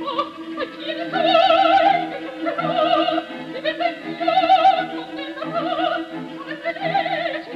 l'ottima 0.00 0.62
e 0.62 0.70
tieni 0.76 1.10
carai 1.10 2.08
che 2.08 2.18
toccherà 2.24 3.22
di 3.52 3.60
me 3.60 3.74
pensiero 3.74 4.90
tu 4.90 5.00
mi 5.12 5.24
sarà 5.38 5.62
sarà 6.32 6.82
felice 6.82 7.54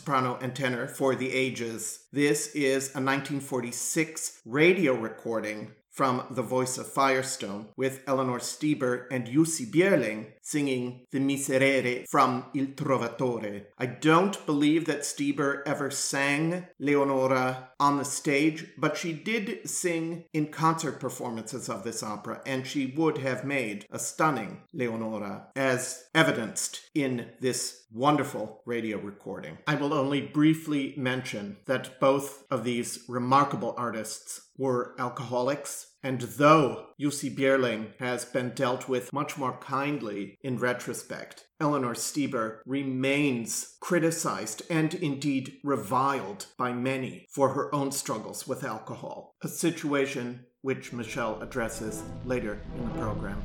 soprano 0.00 0.38
and 0.40 0.56
tenor 0.56 0.86
for 0.86 1.14
the 1.14 1.30
ages. 1.30 2.06
This 2.10 2.46
is 2.54 2.88
a 2.94 3.04
1946 3.04 4.40
radio 4.46 4.94
recording 4.94 5.72
from 6.00 6.24
The 6.30 6.40
Voice 6.40 6.78
of 6.78 6.86
Firestone 6.86 7.66
with 7.76 8.02
Eleanor 8.06 8.38
Steber 8.38 9.04
and 9.10 9.26
Jussi 9.26 9.70
Björling 9.70 10.28
singing 10.40 11.06
the 11.10 11.18
Miserere 11.18 12.06
from 12.08 12.46
Il 12.54 12.68
Trovatore. 12.68 13.66
I 13.78 13.84
don't 13.84 14.46
believe 14.46 14.86
that 14.86 15.00
Steber 15.02 15.62
ever 15.66 15.90
sang 15.90 16.66
Leonora 16.78 17.68
on 17.78 17.98
the 17.98 18.06
stage, 18.06 18.66
but 18.78 18.96
she 18.96 19.12
did 19.12 19.68
sing 19.68 20.24
in 20.32 20.46
concert 20.46 21.00
performances 21.00 21.68
of 21.68 21.84
this 21.84 22.02
opera, 22.02 22.40
and 22.46 22.66
she 22.66 22.94
would 22.96 23.18
have 23.18 23.44
made 23.44 23.84
a 23.90 23.98
stunning 23.98 24.62
Leonora, 24.72 25.48
as 25.54 26.04
evidenced 26.14 26.80
in 26.94 27.26
this 27.40 27.84
wonderful 27.92 28.62
radio 28.64 28.98
recording. 28.98 29.58
I 29.66 29.74
will 29.74 29.92
only 29.92 30.20
briefly 30.20 30.94
mention 30.96 31.58
that 31.66 32.00
both 32.00 32.44
of 32.50 32.64
these 32.64 33.04
remarkable 33.08 33.74
artists 33.76 34.42
were 34.56 34.94
alcoholics, 34.98 35.86
and 36.02 36.20
though 36.20 36.86
Jussi 37.00 37.34
Björling 37.34 37.92
has 37.98 38.24
been 38.24 38.50
dealt 38.50 38.88
with 38.88 39.12
much 39.12 39.36
more 39.36 39.58
kindly 39.58 40.38
in 40.42 40.58
retrospect, 40.58 41.44
Eleanor 41.60 41.94
Steber 41.94 42.60
remains 42.64 43.76
criticized 43.80 44.62
and 44.70 44.94
indeed 44.94 45.58
reviled 45.62 46.46
by 46.56 46.72
many 46.72 47.26
for 47.30 47.50
her 47.50 47.74
own 47.74 47.92
struggles 47.92 48.48
with 48.48 48.64
alcohol, 48.64 49.36
a 49.42 49.48
situation 49.48 50.46
which 50.62 50.92
Michelle 50.92 51.40
addresses 51.42 52.02
later 52.24 52.60
in 52.76 52.84
the 52.84 52.90
program. 52.98 53.42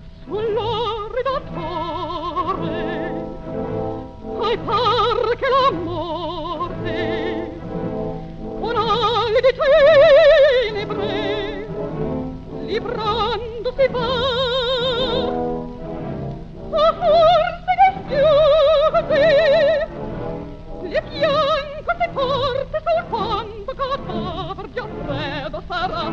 Librando 12.75 13.73
si 13.77 13.87
va 13.87 14.09
a 16.77 16.93
forse 16.99 17.71
dischiuse 17.85 19.19
le 20.81 21.01
fianco 21.09 21.91
si 21.99 22.07
porta 22.11 22.77
sul 22.85 23.01
quanto 23.09 23.71
cadaver 23.75 24.67
già 24.73 24.85
freddo 25.05 25.63
sarà 25.69 26.03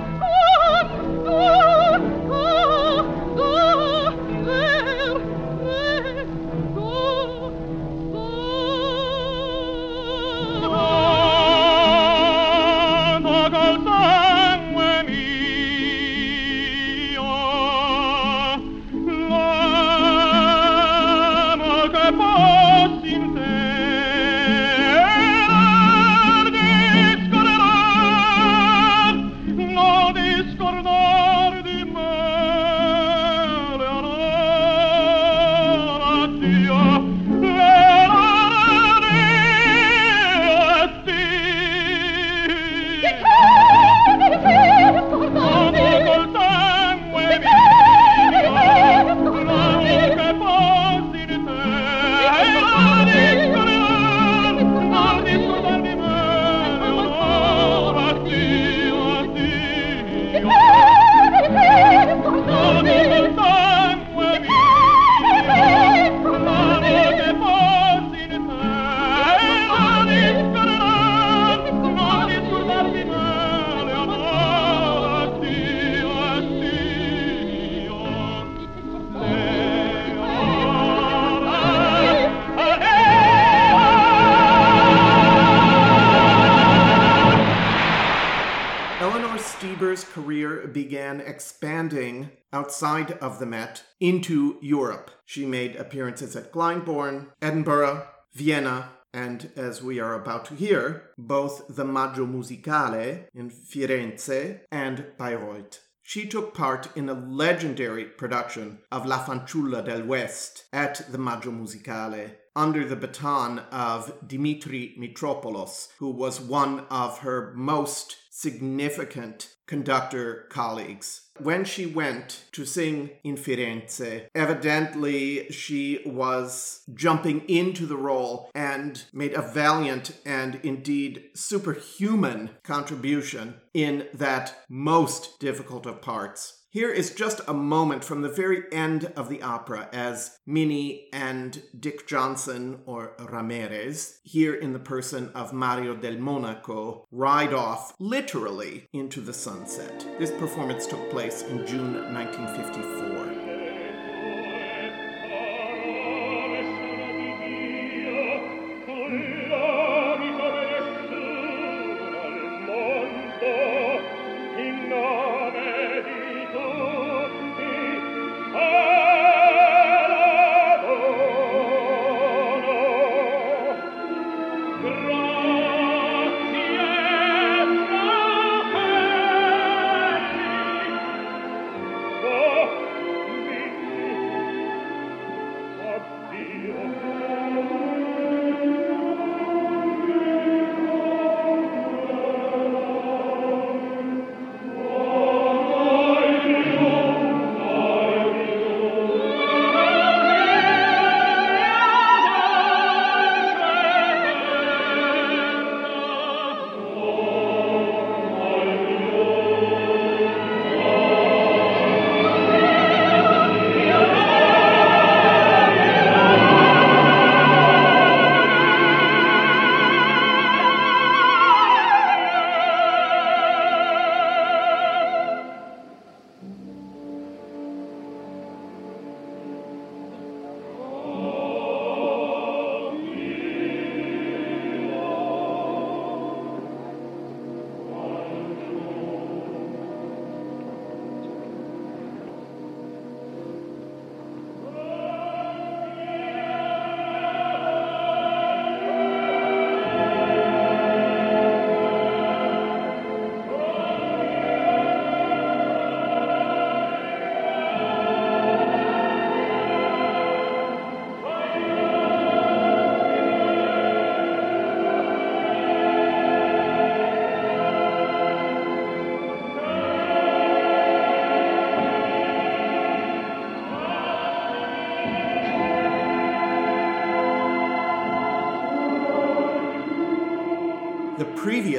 began 90.69 91.21
expanding 91.21 92.31
outside 92.53 93.13
of 93.13 93.39
the 93.39 93.47
Met 93.47 93.85
into 94.01 94.59
Europe. 94.61 95.11
She 95.25 95.47
made 95.47 95.77
appearances 95.77 96.37
at 96.37 96.53
Glyndebourne, 96.53 97.29
Edinburgh, 97.41 98.07
Vienna, 98.35 98.91
and 99.15 99.51
as 99.57 99.83
we 99.83 100.01
are 100.01 100.15
about 100.15 100.45
to 100.47 100.55
hear, 100.55 101.11
both 101.19 101.77
the 101.77 101.85
Maggio 101.85 102.27
Musicale 102.27 103.27
in 103.35 103.51
Firenze 103.51 104.61
and 104.71 105.07
Bayreuth. 105.19 105.81
She 106.03 106.27
took 106.27 106.55
part 106.55 106.89
in 106.97 107.09
a 107.09 107.15
legendary 107.15 108.05
production 108.05 108.79
of 108.91 109.07
La 109.07 109.25
Fanciulla 109.25 109.85
del 109.85 110.05
West 110.05 110.65
at 110.73 111.11
the 111.11 111.19
Maggio 111.19 111.53
Musicale 111.53 112.33
under 112.55 112.85
the 112.85 112.97
baton 112.97 113.61
of 113.71 114.13
Dimitri 114.27 114.95
Mitropoulos, 114.99 115.89
who 115.99 116.11
was 116.11 116.41
one 116.41 116.81
of 116.91 117.21
her 117.21 117.53
most 117.55 118.17
significant 118.43 119.55
conductor 119.67 120.47
colleagues. 120.51 121.31
When 121.39 121.65
she 121.65 121.87
went 121.87 122.45
to 122.53 122.67
sing 122.67 123.11
in 123.25 123.37
Firenze, 123.37 124.27
evidently 124.35 125.49
she 125.51 126.01
was 126.05 126.83
jumping 126.93 127.49
into 127.49 127.87
the 127.87 127.97
role 127.97 128.51
and 128.55 129.03
made 129.13 129.33
a 129.35 129.41
valiant 129.41 130.19
and 130.27 130.57
indeed 130.65 131.31
superhuman 131.35 132.51
contribution 132.65 133.55
in 133.73 134.09
that 134.13 134.65
most 134.69 135.39
difficult 135.39 135.87
of 135.87 136.03
parts. 136.03 136.62
Here 136.73 136.91
is 136.91 137.15
just 137.15 137.43
a 137.47 137.53
moment 137.53 138.03
from 138.03 138.23
the 138.23 138.31
very 138.31 138.63
end 138.73 139.13
of 139.15 139.29
the 139.29 139.43
opera 139.43 139.91
as 139.93 140.39
Minnie 140.47 141.11
and 141.13 141.63
Dick 141.79 142.07
Johnson, 142.07 142.81
or 142.87 143.13
Ramirez, 143.19 144.21
here 144.23 144.55
in 144.55 144.73
the 144.73 144.79
person 144.79 145.31
of 145.35 145.53
Mario 145.53 145.95
del 145.95 146.17
Monaco, 146.17 147.07
ride 147.11 147.53
off 147.53 147.93
literally 147.99 148.89
into 148.95 149.21
the 149.21 149.35
sunset. 149.35 150.07
This 150.19 150.31
performance 150.31 150.87
took 150.87 151.11
place 151.11 151.43
in 151.43 151.67
June 151.67 151.93
1954. 152.15 153.32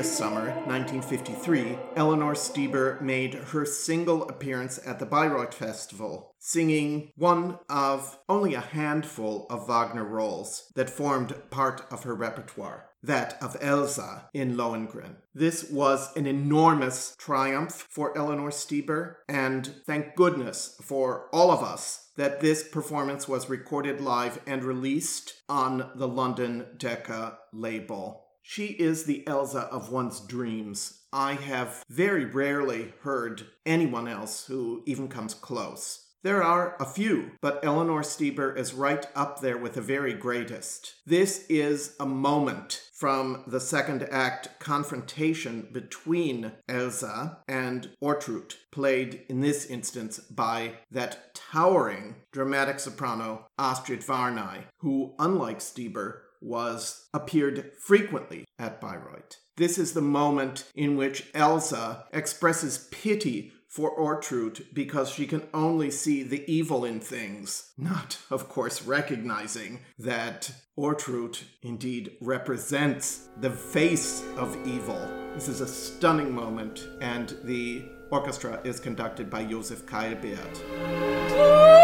Previous 0.03 0.17
summer, 0.17 0.47
1953, 0.65 1.77
Eleanor 1.95 2.33
Steber 2.33 2.99
made 2.99 3.35
her 3.35 3.65
single 3.65 4.27
appearance 4.27 4.77
at 4.85 4.99
the 4.99 5.05
Bayreuth 5.05 5.53
Festival, 5.53 6.35
singing 6.39 7.13
one 7.15 7.57
of 7.69 8.19
only 8.27 8.53
a 8.53 8.59
handful 8.59 9.47
of 9.49 9.65
Wagner 9.69 10.03
roles 10.03 10.69
that 10.75 10.89
formed 10.89 11.33
part 11.51 11.83
of 11.89 12.03
her 12.03 12.13
repertoire 12.13 12.89
that 13.01 13.37
of 13.41 13.55
Elsa 13.61 14.29
in 14.33 14.57
Lohengrin. 14.57 15.15
This 15.33 15.69
was 15.69 16.13
an 16.17 16.25
enormous 16.25 17.15
triumph 17.17 17.87
for 17.89 18.17
Eleanor 18.17 18.49
Steber, 18.49 19.15
and 19.29 19.67
thank 19.85 20.17
goodness 20.17 20.79
for 20.81 21.29
all 21.31 21.49
of 21.49 21.63
us 21.63 22.09
that 22.17 22.41
this 22.41 22.67
performance 22.67 23.27
was 23.27 23.49
recorded 23.49 24.01
live 24.01 24.39
and 24.45 24.63
released 24.63 25.33
on 25.47 25.91
the 25.95 26.07
London 26.07 26.65
Decca 26.77 27.37
label. 27.53 28.22
She 28.45 28.67
is 28.67 29.05
the 29.05 29.25
Elsa 29.25 29.61
of 29.71 29.89
one's 29.89 30.19
dreams. 30.19 30.99
I 31.13 31.33
have 31.33 31.83
very 31.89 32.25
rarely 32.25 32.93
heard 33.01 33.47
anyone 33.65 34.07
else 34.07 34.45
who 34.45 34.83
even 34.85 35.07
comes 35.07 35.33
close. 35.33 36.07
There 36.23 36.43
are 36.43 36.77
a 36.79 36.85
few, 36.85 37.31
but 37.41 37.59
Eleanor 37.63 38.01
Steber 38.01 38.57
is 38.57 38.73
right 38.73 39.05
up 39.13 39.41
there 39.41 39.57
with 39.57 39.73
the 39.73 39.81
very 39.81 40.13
greatest. 40.13 40.95
This 41.05 41.45
is 41.49 41.95
a 41.99 42.05
moment 42.05 42.81
from 42.93 43.43
the 43.45 43.59
second 43.59 44.07
act 44.09 44.57
confrontation 44.59 45.67
between 45.73 46.53
Elsa 46.69 47.39
and 47.49 47.89
Ortrud, 48.01 48.55
played 48.71 49.23
in 49.27 49.41
this 49.41 49.65
instance 49.65 50.19
by 50.19 50.75
that 50.91 51.35
towering 51.35 52.15
dramatic 52.31 52.79
soprano 52.79 53.45
Astrid 53.59 53.99
Varnay, 53.99 54.63
who, 54.77 55.15
unlike 55.19 55.59
Steber, 55.59 56.19
was 56.43 57.07
appeared 57.13 57.71
frequently 57.79 58.45
at 58.59 58.81
Bayreuth. 58.81 59.37
This 59.57 59.77
is 59.77 59.93
the 59.93 60.01
moment 60.01 60.65
in 60.75 60.97
which 60.97 61.27
Elsa 61.33 62.05
expresses 62.11 62.87
pity 62.91 63.51
for 63.73 63.97
Ortrud 63.97 64.65
because 64.73 65.09
she 65.09 65.25
can 65.25 65.47
only 65.51 65.89
see 65.89 66.21
the 66.21 66.43
evil 66.51 66.85
in 66.85 66.99
things, 66.99 67.71
not, 67.75 68.19
of 68.29 68.47
course, 68.47 68.83
recognizing 68.83 69.79
that 69.97 70.51
Ortrud 70.77 71.41
indeed 71.63 72.11
represents 72.21 73.29
the 73.41 73.49
face 73.49 74.23
of 74.37 74.55
evil. 74.67 74.99
This 75.33 75.47
is 75.47 75.61
a 75.61 75.67
stunning 75.67 76.33
moment, 76.33 76.87
and 77.01 77.35
the 77.43 77.83
orchestra 78.11 78.61
is 78.63 78.79
conducted 78.79 79.29
by 79.31 79.43
Josef 79.43 79.87
Keilberth. 79.87 81.82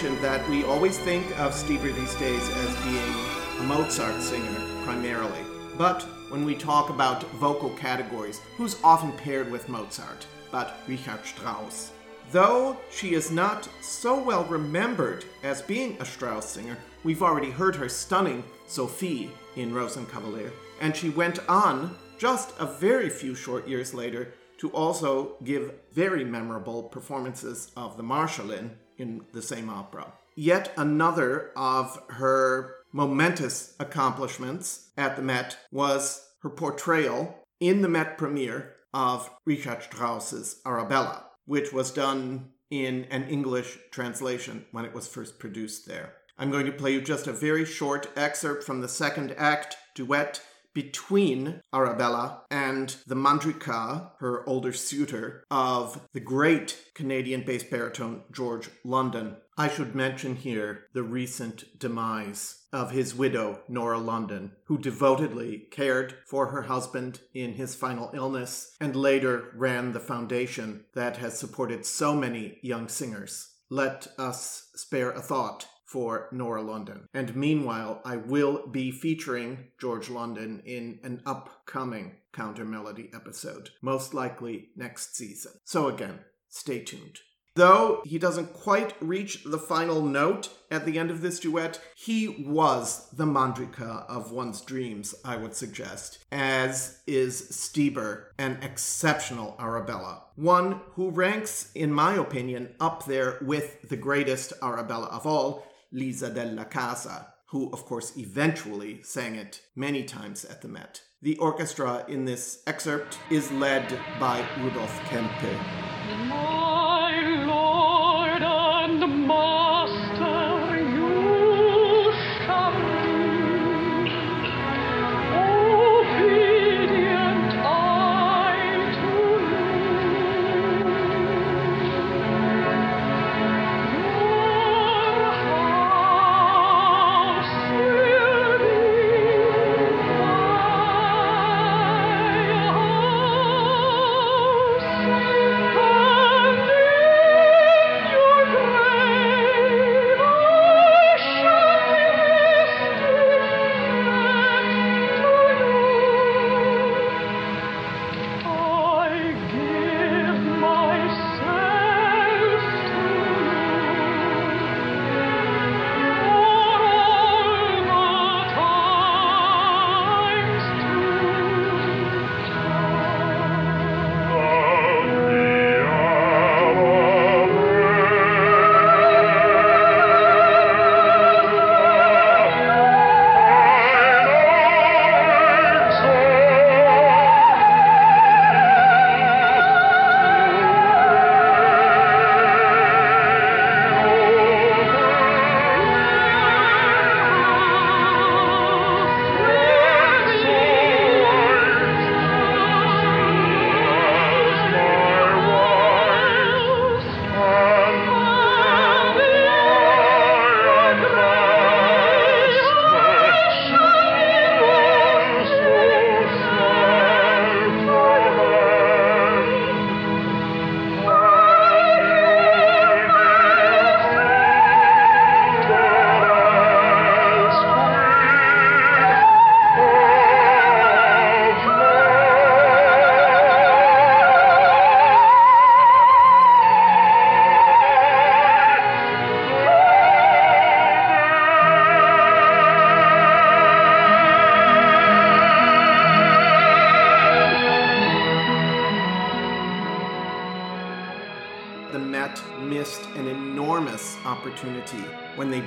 That 0.00 0.48
we 0.48 0.64
always 0.64 0.98
think 0.98 1.26
of 1.38 1.52
Steber 1.52 1.94
these 1.94 2.14
days 2.14 2.48
as 2.48 2.84
being 2.84 3.14
a 3.60 3.62
Mozart 3.64 4.22
singer 4.22 4.82
primarily. 4.82 5.42
But 5.76 6.04
when 6.30 6.46
we 6.46 6.54
talk 6.54 6.88
about 6.88 7.22
vocal 7.32 7.68
categories, 7.76 8.40
who's 8.56 8.78
often 8.82 9.12
paired 9.12 9.50
with 9.50 9.68
Mozart 9.68 10.26
but 10.50 10.78
Richard 10.88 11.26
Strauss? 11.26 11.92
Though 12.32 12.78
she 12.90 13.12
is 13.12 13.30
not 13.30 13.68
so 13.82 14.18
well 14.18 14.44
remembered 14.44 15.26
as 15.42 15.60
being 15.60 15.98
a 16.00 16.06
Strauss 16.06 16.48
singer, 16.48 16.78
we've 17.04 17.22
already 17.22 17.50
heard 17.50 17.76
her 17.76 17.90
stunning 17.90 18.42
Sophie 18.68 19.30
in 19.56 19.70
Rosenkavalier, 19.70 20.50
and 20.80 20.96
she 20.96 21.10
went 21.10 21.46
on 21.46 21.94
just 22.16 22.54
a 22.58 22.64
very 22.64 23.10
few 23.10 23.34
short 23.34 23.68
years 23.68 23.92
later 23.92 24.32
to 24.56 24.70
also 24.70 25.36
give 25.44 25.74
very 25.92 26.24
memorable 26.24 26.84
performances 26.84 27.70
of 27.76 27.98
the 27.98 28.02
Marschallin 28.02 28.70
in 29.00 29.22
the 29.32 29.42
same 29.42 29.68
opera. 29.68 30.12
Yet 30.36 30.72
another 30.76 31.50
of 31.56 32.00
her 32.08 32.76
momentous 32.92 33.74
accomplishments 33.78 34.90
at 34.96 35.16
the 35.16 35.22
Met 35.22 35.56
was 35.70 36.28
her 36.42 36.50
portrayal 36.50 37.38
in 37.60 37.82
the 37.82 37.88
Met 37.88 38.18
premiere 38.18 38.74
of 38.92 39.30
Richard 39.44 39.82
Strauss's 39.82 40.60
Arabella, 40.66 41.26
which 41.46 41.72
was 41.72 41.90
done 41.90 42.50
in 42.70 43.04
an 43.10 43.28
English 43.28 43.78
translation 43.90 44.64
when 44.72 44.84
it 44.84 44.94
was 44.94 45.08
first 45.08 45.38
produced 45.38 45.86
there. 45.86 46.14
I'm 46.38 46.50
going 46.50 46.66
to 46.66 46.72
play 46.72 46.92
you 46.92 47.00
just 47.00 47.26
a 47.26 47.32
very 47.32 47.64
short 47.64 48.08
excerpt 48.16 48.64
from 48.64 48.80
the 48.80 48.88
second 48.88 49.34
act 49.36 49.76
duet 49.94 50.40
between 50.72 51.60
Arabella 51.72 52.42
and 52.50 52.96
the 53.06 53.16
Mandryka, 53.16 54.12
her 54.18 54.48
older 54.48 54.72
suitor, 54.72 55.44
of 55.50 56.06
the 56.12 56.20
great 56.20 56.78
Canadian 56.94 57.42
bass 57.44 57.62
baritone 57.64 58.22
George 58.32 58.70
London. 58.84 59.36
I 59.56 59.68
should 59.68 59.94
mention 59.94 60.36
here 60.36 60.84
the 60.94 61.02
recent 61.02 61.78
demise 61.78 62.62
of 62.72 62.92
his 62.92 63.14
widow, 63.14 63.60
Nora 63.68 63.98
London, 63.98 64.52
who 64.64 64.78
devotedly 64.78 65.66
cared 65.70 66.14
for 66.26 66.46
her 66.46 66.62
husband 66.62 67.20
in 67.34 67.54
his 67.54 67.74
final 67.74 68.10
illness 68.14 68.76
and 68.80 68.96
later 68.96 69.52
ran 69.54 69.92
the 69.92 70.00
foundation 70.00 70.84
that 70.94 71.18
has 71.18 71.38
supported 71.38 71.84
so 71.84 72.14
many 72.14 72.58
young 72.62 72.88
singers. 72.88 73.50
Let 73.68 74.08
us 74.18 74.70
spare 74.74 75.10
a 75.10 75.20
thought 75.20 75.66
for 75.90 76.28
Nora 76.30 76.62
London. 76.62 77.08
And 77.12 77.34
meanwhile, 77.34 78.00
I 78.04 78.16
will 78.16 78.68
be 78.68 78.92
featuring 78.92 79.68
George 79.80 80.08
London 80.08 80.62
in 80.64 81.00
an 81.02 81.20
upcoming 81.26 82.12
Countermelody 82.32 83.12
episode, 83.12 83.70
most 83.82 84.14
likely 84.14 84.68
next 84.76 85.16
season. 85.16 85.52
So 85.64 85.88
again, 85.88 86.20
stay 86.48 86.84
tuned. 86.84 87.18
Though 87.56 88.02
he 88.06 88.18
doesn't 88.18 88.52
quite 88.52 88.94
reach 89.02 89.42
the 89.44 89.58
final 89.58 90.02
note 90.02 90.50
at 90.70 90.86
the 90.86 90.98
end 91.00 91.10
of 91.10 91.20
this 91.20 91.40
duet, 91.40 91.80
he 91.96 92.28
was 92.46 93.10
the 93.10 93.26
Mandryka 93.26 94.06
of 94.08 94.30
one's 94.30 94.60
dreams, 94.60 95.16
I 95.24 95.36
would 95.36 95.56
suggest, 95.56 96.24
as 96.30 97.00
is 97.08 97.50
Steber, 97.50 98.26
an 98.38 98.60
exceptional 98.62 99.56
Arabella. 99.58 100.22
One 100.36 100.80
who 100.92 101.10
ranks, 101.10 101.72
in 101.74 101.92
my 101.92 102.14
opinion, 102.14 102.76
up 102.78 103.06
there 103.06 103.38
with 103.42 103.88
the 103.88 103.96
greatest 103.96 104.52
Arabella 104.62 105.06
of 105.06 105.26
all, 105.26 105.66
Lisa 105.92 106.30
della 106.30 106.64
Casa, 106.64 107.34
who, 107.46 107.70
of 107.72 107.84
course, 107.84 108.16
eventually 108.16 109.02
sang 109.02 109.34
it 109.34 109.62
many 109.74 110.04
times 110.04 110.44
at 110.44 110.62
the 110.62 110.68
Met. 110.68 111.02
The 111.22 111.36
orchestra 111.38 112.04
in 112.08 112.24
this 112.24 112.62
excerpt 112.66 113.18
is 113.30 113.50
led 113.50 113.98
by 114.18 114.46
Rudolf 114.60 114.98
Kempe. 115.08 116.59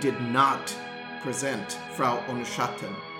Did 0.04 0.20
not 0.20 0.76
present 1.22 1.80
Frau 1.95 2.22
ohne 2.28 2.43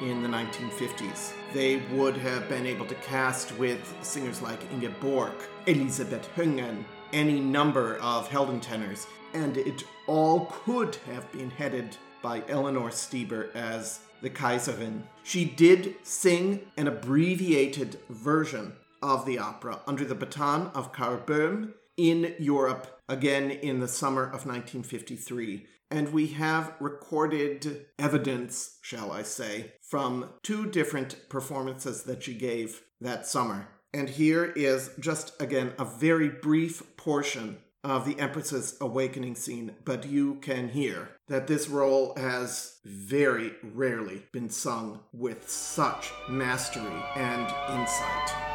in 0.02 0.22
the 0.22 0.28
1950s. 0.28 1.32
They 1.54 1.78
would 1.94 2.18
have 2.18 2.50
been 2.50 2.66
able 2.66 2.86
to 2.88 2.96
cast 2.96 3.58
with 3.58 3.96
singers 4.02 4.42
like 4.42 4.70
Inge 4.70 4.94
Borkh, 5.00 5.44
Elisabeth 5.66 6.28
Höngen, 6.36 6.84
any 7.14 7.40
number 7.40 7.96
of 8.02 8.28
Heldentenors, 8.28 9.08
and 9.34 9.56
it 9.56 9.86
all 10.08 10.48
could 10.48 10.98
have 11.08 11.32
been 11.32 11.50
headed 11.52 11.96
by 12.22 12.44
Eleanor 12.50 12.90
Steber 12.90 13.56
as 13.56 14.02
the 14.22 14.30
Kaiserin. 14.30 15.04
She 15.24 15.46
did 15.46 15.96
sing 16.04 16.70
an 16.76 16.90
abbreviated 16.90 17.98
version 18.10 18.74
of 19.02 19.26
the 19.26 19.40
opera 19.40 19.80
under 19.88 20.04
the 20.04 20.16
baton 20.16 20.70
of 20.76 20.92
Karl 20.92 21.20
Böhm 21.20 21.76
in 21.96 22.36
Europe 22.40 23.00
again 23.08 23.52
in 23.52 23.80
the 23.80 23.88
summer 23.88 24.24
of 24.24 24.46
1953. 24.46 25.68
And 25.94 26.12
we 26.12 26.26
have 26.30 26.74
recorded 26.80 27.86
evidence, 28.00 28.80
shall 28.82 29.12
I 29.12 29.22
say, 29.22 29.74
from 29.80 30.32
two 30.42 30.66
different 30.66 31.30
performances 31.30 32.02
that 32.06 32.24
she 32.24 32.34
gave 32.34 32.82
that 33.00 33.28
summer. 33.28 33.68
And 33.94 34.10
here 34.10 34.44
is 34.44 34.90
just 35.00 35.40
again 35.40 35.74
a 35.78 35.86
very 35.86 36.30
brief 36.30 36.98
portion 36.98 37.60
of 37.84 38.06
the 38.06 38.20
Empress's 38.20 38.76
awakening 38.82 39.36
scene, 39.36 39.76
but 39.86 40.08
you 40.08 40.36
can 40.42 40.70
hear 40.70 41.10
that 41.28 41.46
this 41.46 41.70
role 41.70 42.16
has 42.18 42.80
very 42.84 43.52
rarely 43.62 44.24
been 44.32 44.50
sung 44.50 45.02
with 45.12 45.48
such 45.48 46.12
mastery 46.28 47.04
and 47.16 47.44
insight. 47.80 48.53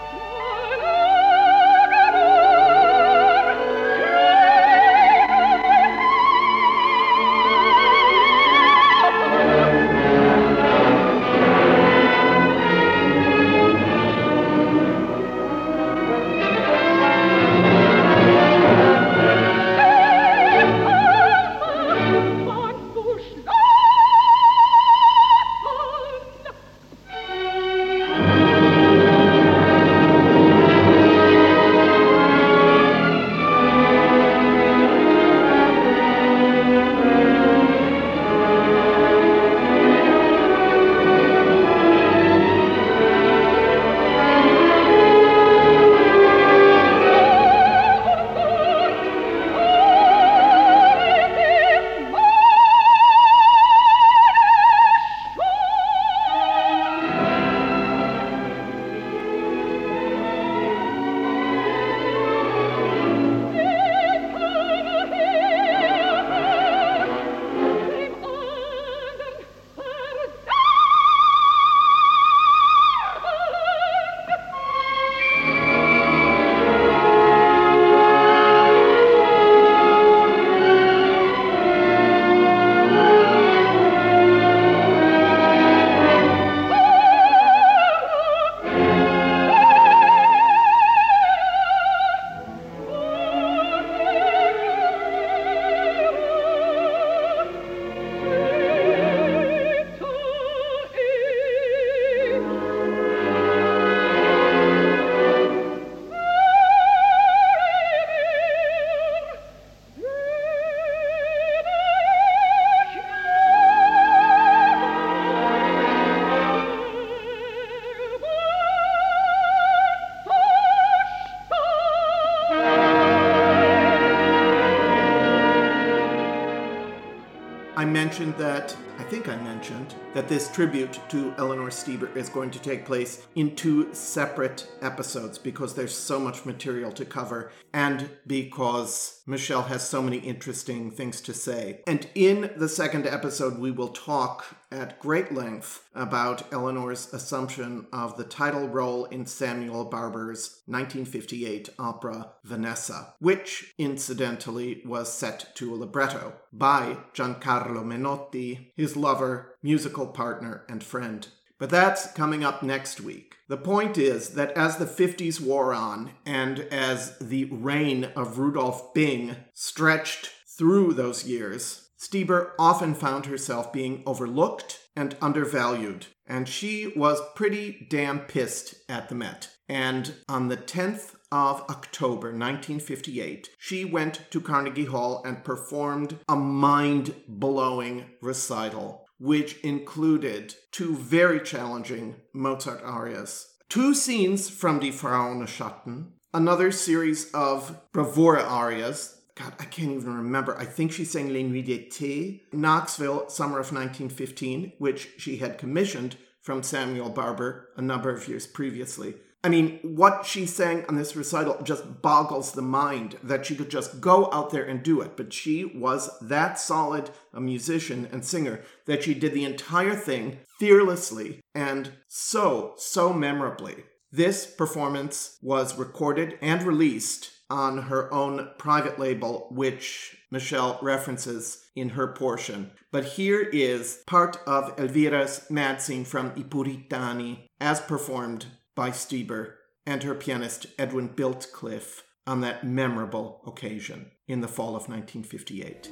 Mentioned 127.89 128.37
that, 128.37 128.77
I 128.99 129.03
think 129.05 129.29
I 129.29 129.37
mentioned, 129.37 129.95
that 130.13 130.29
this 130.29 130.53
tribute 130.53 131.01
to 131.09 131.35
Eleanor 131.39 131.71
Steber 131.71 132.15
is 132.15 132.29
going 132.29 132.51
to 132.51 132.59
take 132.61 132.85
place 132.85 133.27
in 133.35 133.57
two 133.57 133.93
separate 133.95 134.69
episodes 134.83 135.39
because 135.39 135.75
there's 135.75 135.97
so 135.97 136.21
much 136.21 136.45
material 136.45 136.93
to 136.93 137.07
cover 137.07 137.51
and 137.73 138.11
because 138.27 139.18
Michelle 139.29 139.65
has 139.65 139.87
so 139.87 140.03
many 140.03 140.17
interesting 140.17 140.91
things 140.91 141.21
to 141.21 141.35
say. 141.35 141.81
And 141.87 142.09
in 142.15 142.51
the 142.57 142.69
second 142.69 143.07
episode, 143.07 143.59
we 143.59 143.71
will 143.71 143.91
talk 143.91 144.57
at 144.73 144.99
great 145.01 145.33
length 145.33 145.87
about 145.95 146.51
Eleanor's 146.51 147.13
assumption 147.13 147.87
of 147.93 148.17
the 148.17 148.25
title 148.25 148.69
role 148.69 149.05
in 149.07 149.27
Samuel 149.27 149.85
Barber's 149.85 150.63
1958 150.65 151.69
opera 151.79 152.33
Vanessa, 152.43 153.15
which 153.19 153.75
incidentally 153.77 154.83
was 154.87 155.13
set 155.13 155.55
to 155.57 155.75
a 155.75 155.77
libretto 155.77 156.33
by 156.51 156.97
Giancarlo 157.13 157.85
Menotti, 157.85 158.73
his 158.77 158.97
lover, 158.97 159.55
musical 159.63 160.07
partner, 160.07 160.65
and 160.71 160.83
friend. 160.83 161.29
But 161.59 161.71
that's 161.71 162.13
coming 162.13 162.45
up 162.45 162.63
next 162.63 163.01
week. 163.01 163.37
The 163.49 163.57
point 163.57 163.99
is 163.99 164.31
that 164.31 164.53
as 164.53 164.77
the 164.77 164.87
50s 164.87 165.41
wore 165.41 165.73
on 165.75 166.13
and 166.25 166.61
as 166.71 167.19
the 167.19 167.47
reign 167.47 168.05
of 168.15 168.39
Rudolf 168.39 168.95
Bing 168.95 169.37
stretched 169.55 170.31
through 170.57 170.95
those 170.95 171.27
years, 171.27 171.89
Steber 171.99 172.53
often 172.59 172.95
found 172.95 173.27
herself 173.27 173.73
being 173.73 174.05
overlooked 174.07 174.79
and 174.95 175.17
undervalued, 175.21 176.07
and 176.27 176.49
she 176.49 176.93
was 176.95 177.21
pretty 177.35 177.87
damn 177.91 178.21
pissed 178.21 178.77
at 178.89 179.09
the 179.09 179.15
Met. 179.17 179.49
And 179.69 180.15
on 180.29 180.49
the 180.49 180.57
10th 180.57 181.17
of 181.33 181.63
October 181.69 182.29
1958, 182.29 183.51
she 183.59 183.85
went 183.85 184.31
to 184.31 184.41
Carnegie 184.41 184.85
Hall 184.85 185.23
and 185.25 185.45
performed 185.45 186.19
a 186.29 186.37
mind 186.37 187.15
blowing 187.27 188.07
recital, 188.23 189.08
which 189.19 189.59
included 189.61 190.55
two 190.73 190.97
very 190.97 191.41
challenging 191.41 192.17
Mozart 192.33 192.83
arias, 192.85 193.55
two 193.69 193.95
scenes 193.95 194.49
from 194.49 194.79
Die 194.79 194.91
Frau 194.91 195.31
ohne 195.31 195.47
Schatten, 195.47 196.13
another 196.33 196.71
series 196.71 197.31
of 197.33 197.81
bravura 197.93 198.43
arias 198.43 199.19
God, 199.39 199.55
I 199.61 199.67
can't 199.67 199.93
even 199.93 200.17
remember. 200.17 200.59
I 200.59 200.65
think 200.65 200.91
she 200.91 201.05
sang 201.05 201.33
Les 201.33 201.45
Nuits 201.45 201.69
d'été, 201.69 202.41
Knoxville, 202.53 203.29
summer 203.29 203.61
of 203.61 203.73
1915, 203.73 204.73
which 204.79 205.11
she 205.17 205.37
had 205.37 205.59
commissioned 205.59 206.17
from 206.43 206.65
Samuel 206.65 207.11
Barber 207.11 207.69
a 207.77 207.83
number 207.83 208.11
of 208.11 208.27
years 208.27 208.49
previously. 208.49 209.15
I 209.45 209.49
mean, 209.49 209.79
what 209.83 210.27
she 210.27 210.47
sang 210.47 210.85
on 210.87 210.97
this 210.97 211.15
recital 211.15 211.63
just 211.63 212.03
boggles 212.03 212.53
the 212.53 212.63
mind 212.63 213.17
that 213.23 213.47
she 213.47 213.55
could 213.55 213.71
just 213.71 214.01
go 214.01 214.29
out 214.33 214.51
there 214.51 214.65
and 214.65 214.83
do 214.83 215.01
it. 215.01 215.17
But 215.17 215.33
she 215.33 215.65
was 215.65 216.11
that 216.21 216.59
solid 216.59 217.11
a 217.33 217.41
musician 217.41 218.09
and 218.11 218.25
singer 218.25 218.63
that 218.87 219.05
she 219.05 219.15
did 219.15 219.35
the 219.35 219.45
entire 219.45 219.95
thing 219.95 220.39
fearlessly 220.59 221.41
and 221.55 221.93
so, 222.09 222.75
so 222.79 223.13
memorably. 223.13 223.85
This 224.11 224.47
performance 224.47 225.39
was 225.41 225.79
recorded 225.79 226.39
and 226.41 226.63
released 226.65 227.31
on 227.51 227.79
her 227.83 228.13
own 228.13 228.51
private 228.59 228.99
label, 228.99 229.49
which 229.51 230.17
Michelle 230.31 230.79
references 230.83 231.65
in 231.77 231.91
her 231.91 232.09
portion. 232.09 232.71
But 232.91 233.05
here 233.05 233.41
is 233.41 234.03
part 234.07 234.39
of 234.47 234.75
Elvira's 234.77 235.47
mad 235.51 235.81
scene 235.81 236.05
from 236.05 236.33
I 236.37 236.43
Puritani, 236.43 237.49
as 237.61 237.81
performed 237.81 238.47
by 238.79 238.91
Steber 238.91 239.55
and 239.87 240.05
her 240.05 240.15
pianist 240.15 240.67
Edwin 240.79 241.09
Biltcliffe 241.09 242.05
on 242.29 242.43
that 242.43 242.63
memorable 242.63 243.43
occasion 243.45 244.13
in 244.29 244.41
the 244.41 244.47
fall 244.47 244.77
of 244.77 244.89
1958. 244.89 245.91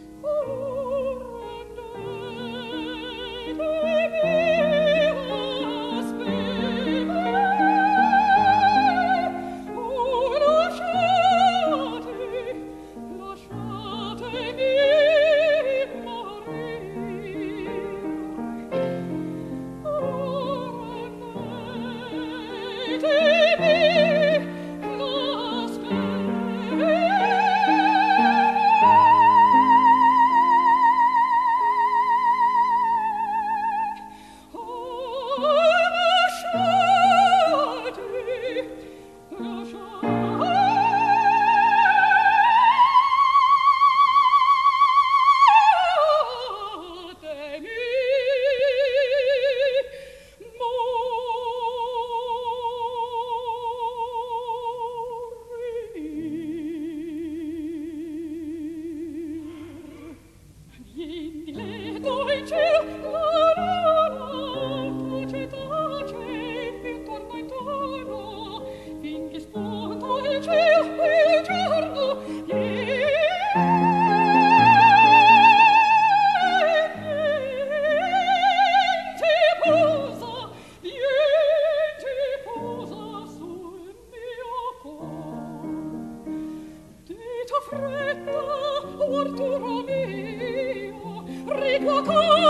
Eleanor 91.86 92.45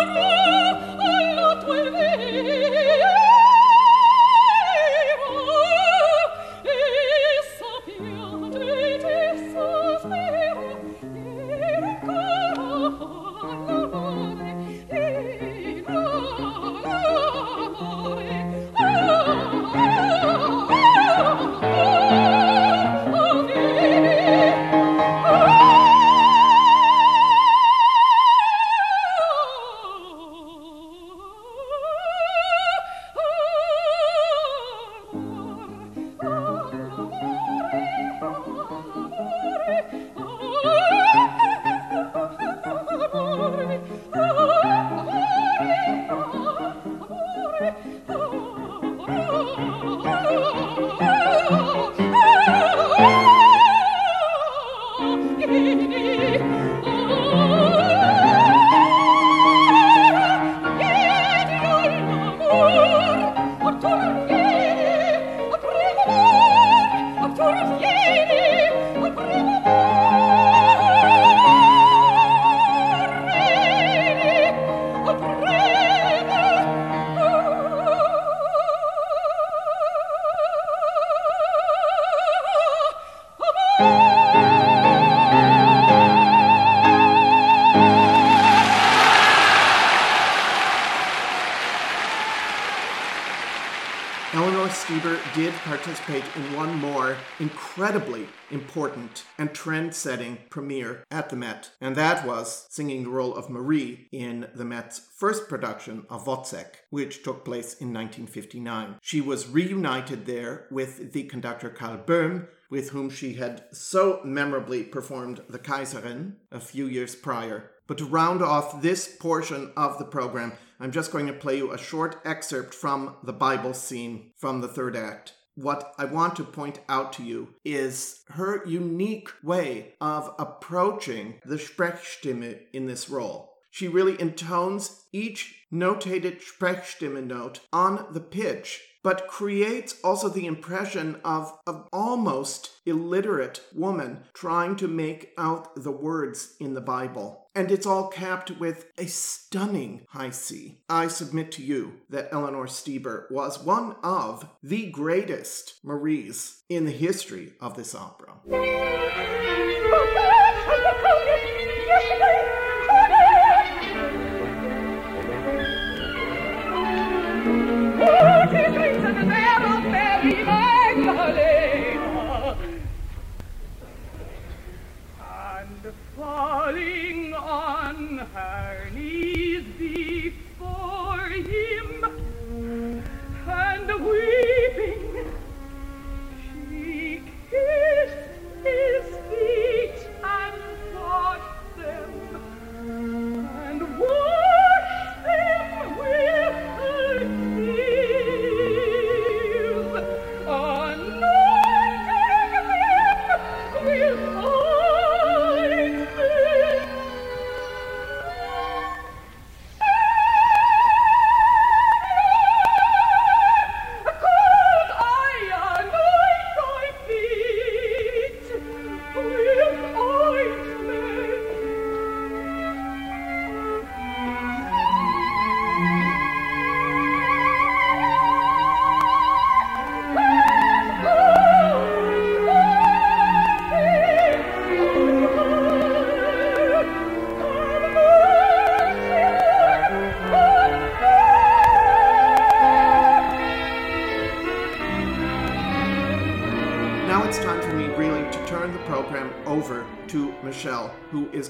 setting 99.97 100.39
premiere 100.51 101.05
at 101.11 101.31
the 101.31 101.37
Met, 101.37 101.71
and 101.81 101.97
that 101.97 102.27
was 102.27 102.67
singing 102.71 103.05
the 103.05 103.11
role 103.11 103.35
of 103.35 103.51
Marie 103.51 104.09
in 104.13 104.49
the 104.55 104.65
Met's 104.65 104.99
first 104.99 105.49
production 105.49 106.05
of 106.09 106.27
Wozzeck, 106.27 106.77
which 106.91 107.23
took 107.23 107.45
place 107.45 107.75
in 107.75 107.93
1959. 107.93 108.97
She 109.03 109.21
was 109.21 109.49
reunited 109.49 110.27
there 110.27 110.67
with 110.71 111.13
the 111.13 111.25
conductor 111.25 111.71
Karl 111.71 111.99
Böhm, 111.99 112.47
with 112.71 112.91
whom 112.91 113.11
she 113.11 113.35
had 113.35 113.65
so 113.73 114.21
memorably 114.25 114.83
performed 114.83 115.41
The 115.49 115.59
Kaiserin 115.59 116.35
a 116.51 116.61
few 116.61 116.87
years 116.87 117.15
prior. 117.15 117.71
But 117.87 117.99
to 117.99 118.05
round 118.05 118.43
off 118.43 118.83
this 118.83 119.17
portion 119.17 119.73
of 119.77 119.99
the 119.99 120.05
program, 120.05 120.53
I'm 120.81 120.91
just 120.91 121.13
going 121.13 121.27
to 121.29 121.33
play 121.33 121.59
you 121.59 121.73
a 121.73 121.79
short 121.79 122.21
excerpt 122.25 122.75
from 122.75 123.17
the 123.23 123.33
Bible 123.33 123.75
scene 123.75 124.33
from 124.37 124.61
the 124.61 124.69
third 124.69 124.97
act. 124.97 125.35
What 125.57 125.95
I 125.97 126.05
want 126.05 126.37
to 126.37 126.45
point 126.45 126.81
out 126.87 127.15
to 127.15 127.23
you 127.23 127.55
is 127.65 128.25
her 128.29 128.63
unique 128.67 129.31
way 129.43 129.95
of 130.03 130.35
approaching 130.39 131.41
the 131.47 131.57
Sprechstimme 131.57 132.59
in 132.75 132.87
this 132.87 133.09
role. 133.09 133.56
She 133.77 133.89
really 133.89 134.17
intones 134.17 135.03
each 135.13 135.67
notated 135.71 136.41
Sprechstimme 136.41 137.27
note 137.27 137.61
on 137.75 138.07
the 138.11 138.23
pitch 138.23 138.81
but 139.03 139.29
creates 139.29 140.01
also 140.03 140.31
the 140.31 140.47
impression 140.47 141.21
of 141.23 141.57
an 141.67 141.85
almost 141.93 142.71
illiterate 142.87 143.61
woman 143.75 144.25
trying 144.33 144.77
to 144.77 144.89
make 144.89 145.33
out 145.37 145.75
the 145.77 145.93
words 145.93 146.57
in 146.59 146.73
the 146.73 146.81
Bible. 146.81 147.49
And 147.55 147.71
it's 147.71 147.87
all 147.87 148.09
capped 148.09 148.51
with 148.53 148.87
a 148.97 149.07
stunning 149.07 150.07
high 150.09 150.31
C. 150.31 150.81
I 150.89 151.09
submit 151.09 151.53
to 151.53 151.63
you 151.63 152.01
that 152.09 152.31
Eleanor 152.33 152.67
Steber 152.67 153.31
was 153.31 153.63
one 153.63 153.95
of 154.03 154.49
the 154.63 154.91
greatest 154.91 155.75
Maries 155.85 156.63
in 156.71 156.87
the 156.87 156.91
history 156.91 157.53
of 157.61 157.77
this 157.77 157.95
opera. 157.95 158.33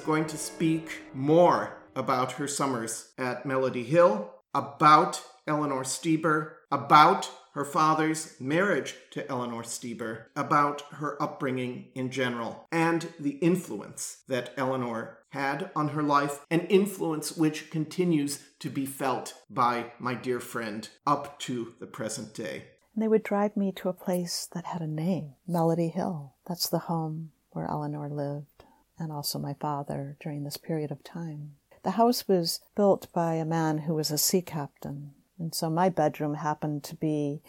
Going 0.06 0.24
to 0.26 0.38
speak 0.38 1.02
more 1.12 1.76
about 1.96 2.32
her 2.32 2.46
summers 2.46 3.08
at 3.18 3.44
Melody 3.44 3.82
Hill, 3.82 4.30
about 4.54 5.20
Eleanor 5.48 5.82
Steber, 5.82 6.52
about 6.70 7.28
her 7.54 7.64
father's 7.64 8.40
marriage 8.40 8.94
to 9.10 9.28
Eleanor 9.28 9.62
Steber, 9.62 10.26
about 10.36 10.82
her 10.92 11.20
upbringing 11.20 11.88
in 11.96 12.10
general, 12.10 12.68
and 12.70 13.08
the 13.18 13.38
influence 13.38 14.18
that 14.28 14.52
Eleanor 14.56 15.18
had 15.30 15.70
on 15.74 15.88
her 15.88 16.04
life, 16.04 16.46
an 16.52 16.60
influence 16.60 17.36
which 17.36 17.70
continues 17.70 18.38
to 18.60 18.70
be 18.70 18.86
felt 18.86 19.34
by 19.50 19.92
my 19.98 20.14
dear 20.14 20.38
friend 20.38 20.88
up 21.04 21.40
to 21.40 21.74
the 21.80 21.86
present 21.86 22.32
day. 22.32 22.66
And 22.94 23.02
they 23.02 23.08
would 23.08 23.24
drive 23.24 23.56
me 23.56 23.72
to 23.72 23.88
a 23.88 23.92
place 23.92 24.48
that 24.52 24.66
had 24.66 24.82
a 24.82 24.86
name, 24.86 25.34
Melody 25.48 25.88
Hill. 25.88 26.34
That's 26.46 26.68
the 26.68 26.78
home 26.78 27.32
where 27.50 27.68
Eleanor 27.68 28.08
lived, 28.08 28.65
and 28.98 29.12
also 29.12 29.38
my 29.38 29.54
father 29.54 30.16
during 30.20 30.44
this 30.44 30.56
period 30.56 30.90
of 30.90 31.04
time. 31.04 31.52
The 31.82 31.92
house 31.92 32.26
was 32.26 32.60
built 32.74 33.12
by 33.12 33.34
a 33.34 33.44
man 33.44 33.78
who 33.78 33.94
was 33.94 34.10
a 34.10 34.18
sea 34.18 34.42
captain, 34.42 35.12
and 35.38 35.54
so 35.54 35.70
my 35.70 35.88
bedroom 35.88 36.34
happened 36.34 36.82
to 36.84 36.96
be, 36.96 37.42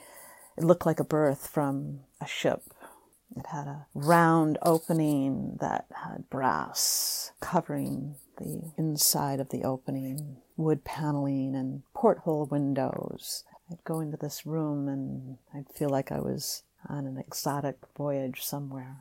it 0.58 0.64
looked 0.64 0.86
like 0.86 1.00
a 1.00 1.06
berth 1.06 1.48
from 1.48 2.02
a 2.22 2.28
ship. 2.28 2.64
It 3.36 3.48
had 3.48 3.68
a 3.68 3.88
round 3.94 4.58
opening 4.62 5.58
that 5.60 5.88
had 5.94 6.30
brass 6.30 7.32
covering 7.40 8.16
the 8.38 8.72
inside 8.78 9.40
of 9.40 9.50
the 9.50 9.64
opening, 9.64 10.38
wood 10.56 10.84
paneling, 10.84 11.56
and 11.56 11.84
porthole 11.94 12.46
windows. 12.46 13.44
I'd 13.70 13.84
go 13.84 14.00
into 14.00 14.18
this 14.18 14.46
room 14.46 14.88
and 14.88 15.38
I'd 15.54 15.70
feel 15.76 15.90
like 15.90 16.12
I 16.12 16.20
was 16.20 16.64
on 16.88 17.06
an 17.06 17.18
exotic 17.18 17.78
voyage 17.98 18.44
somewhere. 18.44 18.98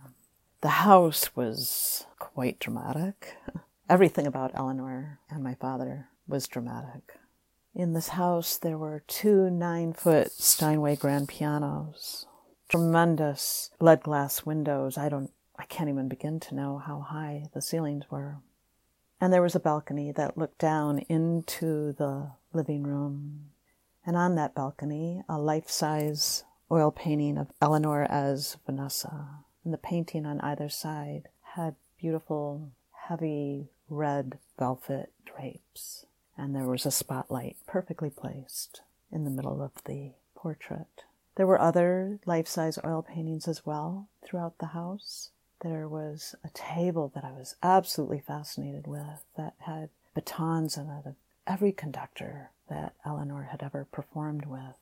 The 0.66 0.82
house 0.82 1.36
was 1.36 2.06
quite 2.18 2.58
dramatic. 2.58 3.36
Everything 3.88 4.26
about 4.26 4.50
Eleanor 4.52 5.20
and 5.30 5.40
my 5.40 5.54
father 5.54 6.08
was 6.26 6.48
dramatic. 6.48 7.20
In 7.72 7.92
this 7.92 8.08
house, 8.08 8.58
there 8.58 8.76
were 8.76 9.04
two 9.06 9.48
nine 9.48 9.92
foot 9.92 10.32
Steinway 10.32 10.96
grand 10.96 11.28
pianos, 11.28 12.26
tremendous 12.68 13.70
lead 13.78 14.02
glass 14.02 14.44
windows. 14.44 14.98
I 14.98 15.08
don't, 15.08 15.30
I 15.56 15.66
can't 15.66 15.88
even 15.88 16.08
begin 16.08 16.40
to 16.40 16.54
know 16.56 16.78
how 16.78 16.98
high 16.98 17.44
the 17.54 17.62
ceilings 17.62 18.10
were. 18.10 18.38
And 19.20 19.32
there 19.32 19.42
was 19.42 19.54
a 19.54 19.60
balcony 19.60 20.10
that 20.10 20.36
looked 20.36 20.58
down 20.58 20.98
into 21.08 21.92
the 21.92 22.32
living 22.52 22.82
room. 22.82 23.50
And 24.04 24.16
on 24.16 24.34
that 24.34 24.56
balcony, 24.56 25.22
a 25.28 25.38
life 25.38 25.70
size 25.70 26.42
oil 26.72 26.90
painting 26.90 27.38
of 27.38 27.52
Eleanor 27.62 28.02
as 28.10 28.56
Vanessa. 28.66 29.45
And 29.66 29.74
the 29.74 29.78
painting 29.78 30.26
on 30.26 30.40
either 30.42 30.68
side 30.68 31.28
had 31.42 31.74
beautiful, 31.98 32.70
heavy 33.08 33.66
red 33.88 34.38
velvet 34.56 35.10
drapes. 35.24 36.06
And 36.38 36.54
there 36.54 36.68
was 36.68 36.86
a 36.86 36.92
spotlight 36.92 37.56
perfectly 37.66 38.08
placed 38.08 38.82
in 39.10 39.24
the 39.24 39.30
middle 39.30 39.60
of 39.60 39.72
the 39.84 40.12
portrait. 40.36 41.02
There 41.34 41.48
were 41.48 41.60
other 41.60 42.20
life 42.26 42.46
size 42.46 42.78
oil 42.84 43.02
paintings 43.02 43.48
as 43.48 43.66
well 43.66 44.06
throughout 44.24 44.58
the 44.58 44.66
house. 44.66 45.30
There 45.62 45.88
was 45.88 46.36
a 46.44 46.50
table 46.50 47.10
that 47.16 47.24
I 47.24 47.32
was 47.32 47.56
absolutely 47.60 48.20
fascinated 48.20 48.86
with 48.86 49.24
that 49.36 49.54
had 49.58 49.88
batons 50.14 50.76
in 50.76 50.86
it 50.88 51.08
of 51.08 51.16
every 51.44 51.72
conductor 51.72 52.50
that 52.68 52.94
Eleanor 53.04 53.48
had 53.50 53.64
ever 53.64 53.84
performed 53.90 54.46
with. 54.46 54.78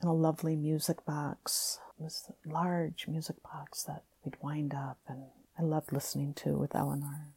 And 0.00 0.10
a 0.10 0.12
lovely 0.12 0.56
music 0.56 1.04
box. 1.04 1.78
It 2.00 2.02
was 2.02 2.28
a 2.28 2.52
large 2.52 3.06
music 3.06 3.40
box 3.44 3.84
that 3.84 4.02
we'd 4.24 4.42
wind 4.42 4.74
up 4.74 4.98
and 5.08 5.24
I 5.58 5.62
loved 5.62 5.92
listening 5.92 6.34
to 6.34 6.56
with 6.56 6.74
Eleanor. 6.74 7.28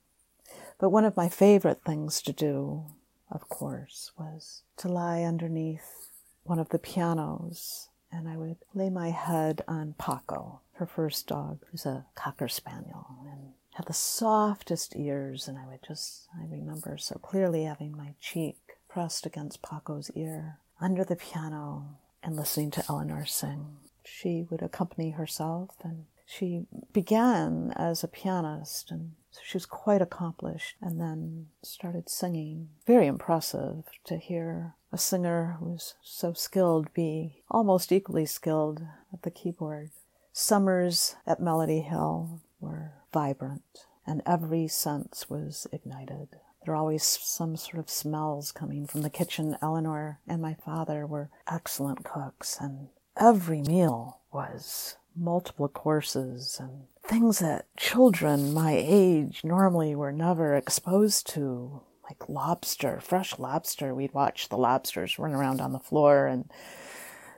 But 0.79 0.89
one 0.89 1.05
of 1.05 1.17
my 1.17 1.29
favorite 1.29 1.83
things 1.83 2.21
to 2.23 2.33
do, 2.33 2.85
of 3.31 3.49
course, 3.49 4.11
was 4.17 4.63
to 4.77 4.87
lie 4.87 5.23
underneath 5.23 6.09
one 6.43 6.59
of 6.59 6.69
the 6.69 6.79
pianos 6.79 7.89
and 8.11 8.27
I 8.27 8.37
would 8.37 8.57
lay 8.73 8.89
my 8.89 9.09
head 9.09 9.63
on 9.67 9.95
Paco, 9.97 10.61
her 10.73 10.85
first 10.85 11.27
dog, 11.27 11.59
who's 11.69 11.85
a 11.85 12.05
cocker 12.15 12.47
spaniel, 12.47 13.05
and 13.29 13.53
had 13.73 13.85
the 13.85 13.93
softest 13.93 14.95
ears. 14.95 15.47
And 15.47 15.57
I 15.57 15.65
would 15.67 15.83
just, 15.85 16.27
I 16.39 16.45
remember 16.49 16.97
so 16.97 17.15
clearly 17.15 17.63
having 17.63 17.95
my 17.95 18.13
cheek 18.21 18.57
pressed 18.87 19.25
against 19.25 19.61
Paco's 19.61 20.09
ear 20.15 20.57
under 20.79 21.03
the 21.03 21.15
piano 21.15 21.97
and 22.23 22.35
listening 22.35 22.71
to 22.71 22.85
Eleanor 22.89 23.25
sing. 23.25 23.77
She 24.03 24.47
would 24.49 24.61
accompany 24.61 25.11
herself, 25.11 25.71
and 25.83 26.05
she 26.29 26.65
began 26.91 27.71
as 27.77 28.03
a 28.03 28.07
pianist, 28.07 28.91
and 28.91 29.13
so 29.31 29.39
she 29.45 29.55
was 29.55 29.65
quite 29.65 30.01
accomplished, 30.01 30.75
and 30.81 30.99
then 30.99 31.47
started 31.63 32.09
singing. 32.09 32.67
Very 32.85 33.07
impressive 33.07 33.85
to 34.03 34.17
hear 34.17 34.75
a 34.91 34.97
singer 34.97 35.55
who 35.59 35.69
was 35.69 35.95
so 36.01 36.33
skilled 36.33 36.93
be 36.93 37.43
almost 37.49 37.93
equally 37.93 38.25
skilled 38.25 38.81
at 39.13 39.21
the 39.21 39.31
keyboard. 39.31 39.91
Summers 40.33 41.15
at 41.25 41.39
Melody 41.39 41.79
Hill 41.79 42.41
were 42.59 42.91
vibrant, 43.13 43.85
and 44.05 44.21
every 44.25 44.67
sense 44.67 45.29
was 45.29 45.65
ignited. 45.71 46.27
There 46.31 46.73
were 46.73 46.75
always 46.75 47.03
some 47.03 47.55
sort 47.55 47.79
of 47.79 47.89
smells 47.89 48.51
coming 48.51 48.85
from 48.85 49.01
the 49.01 49.09
kitchen. 49.09 49.57
Eleanor 49.61 50.19
and 50.27 50.41
my 50.41 50.55
father 50.55 51.07
were 51.07 51.29
excellent 51.49 52.03
cooks, 52.03 52.57
and 52.59 52.89
every 53.15 53.61
meal 53.61 54.19
was 54.31 54.97
multiple 55.17 55.67
courses 55.67 56.57
and 56.59 56.83
things 57.03 57.39
that 57.39 57.65
children 57.77 58.53
my 58.53 58.73
age 58.77 59.41
normally 59.43 59.95
were 59.95 60.11
never 60.11 60.55
exposed 60.55 61.27
to 61.27 61.81
like 62.03 62.29
lobster, 62.29 62.99
fresh 63.01 63.37
lobster. 63.37 63.93
We'd 63.93 64.13
watch 64.13 64.49
the 64.49 64.57
lobsters 64.57 65.19
run 65.19 65.33
around 65.33 65.59
on 65.59 65.73
the 65.73 65.79
floor 65.79 66.27
and 66.27 66.49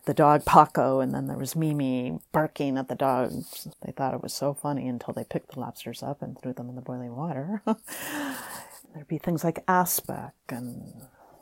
the 0.05 0.13
dog 0.13 0.45
Paco, 0.45 0.99
and 0.99 1.13
then 1.13 1.27
there 1.27 1.37
was 1.37 1.55
Mimi 1.55 2.19
barking 2.31 2.77
at 2.77 2.87
the 2.87 2.95
dogs. 2.95 3.67
They 3.85 3.91
thought 3.91 4.13
it 4.13 4.23
was 4.23 4.33
so 4.33 4.53
funny 4.53 4.87
until 4.87 5.13
they 5.13 5.23
picked 5.23 5.53
the 5.53 5.59
lobsters 5.59 6.01
up 6.01 6.21
and 6.21 6.39
threw 6.39 6.53
them 6.53 6.69
in 6.69 6.75
the 6.75 6.81
boiling 6.81 7.15
water. 7.15 7.61
There'd 8.93 9.07
be 9.07 9.17
things 9.17 9.43
like 9.43 9.63
aspic 9.67 10.33
and 10.47 10.93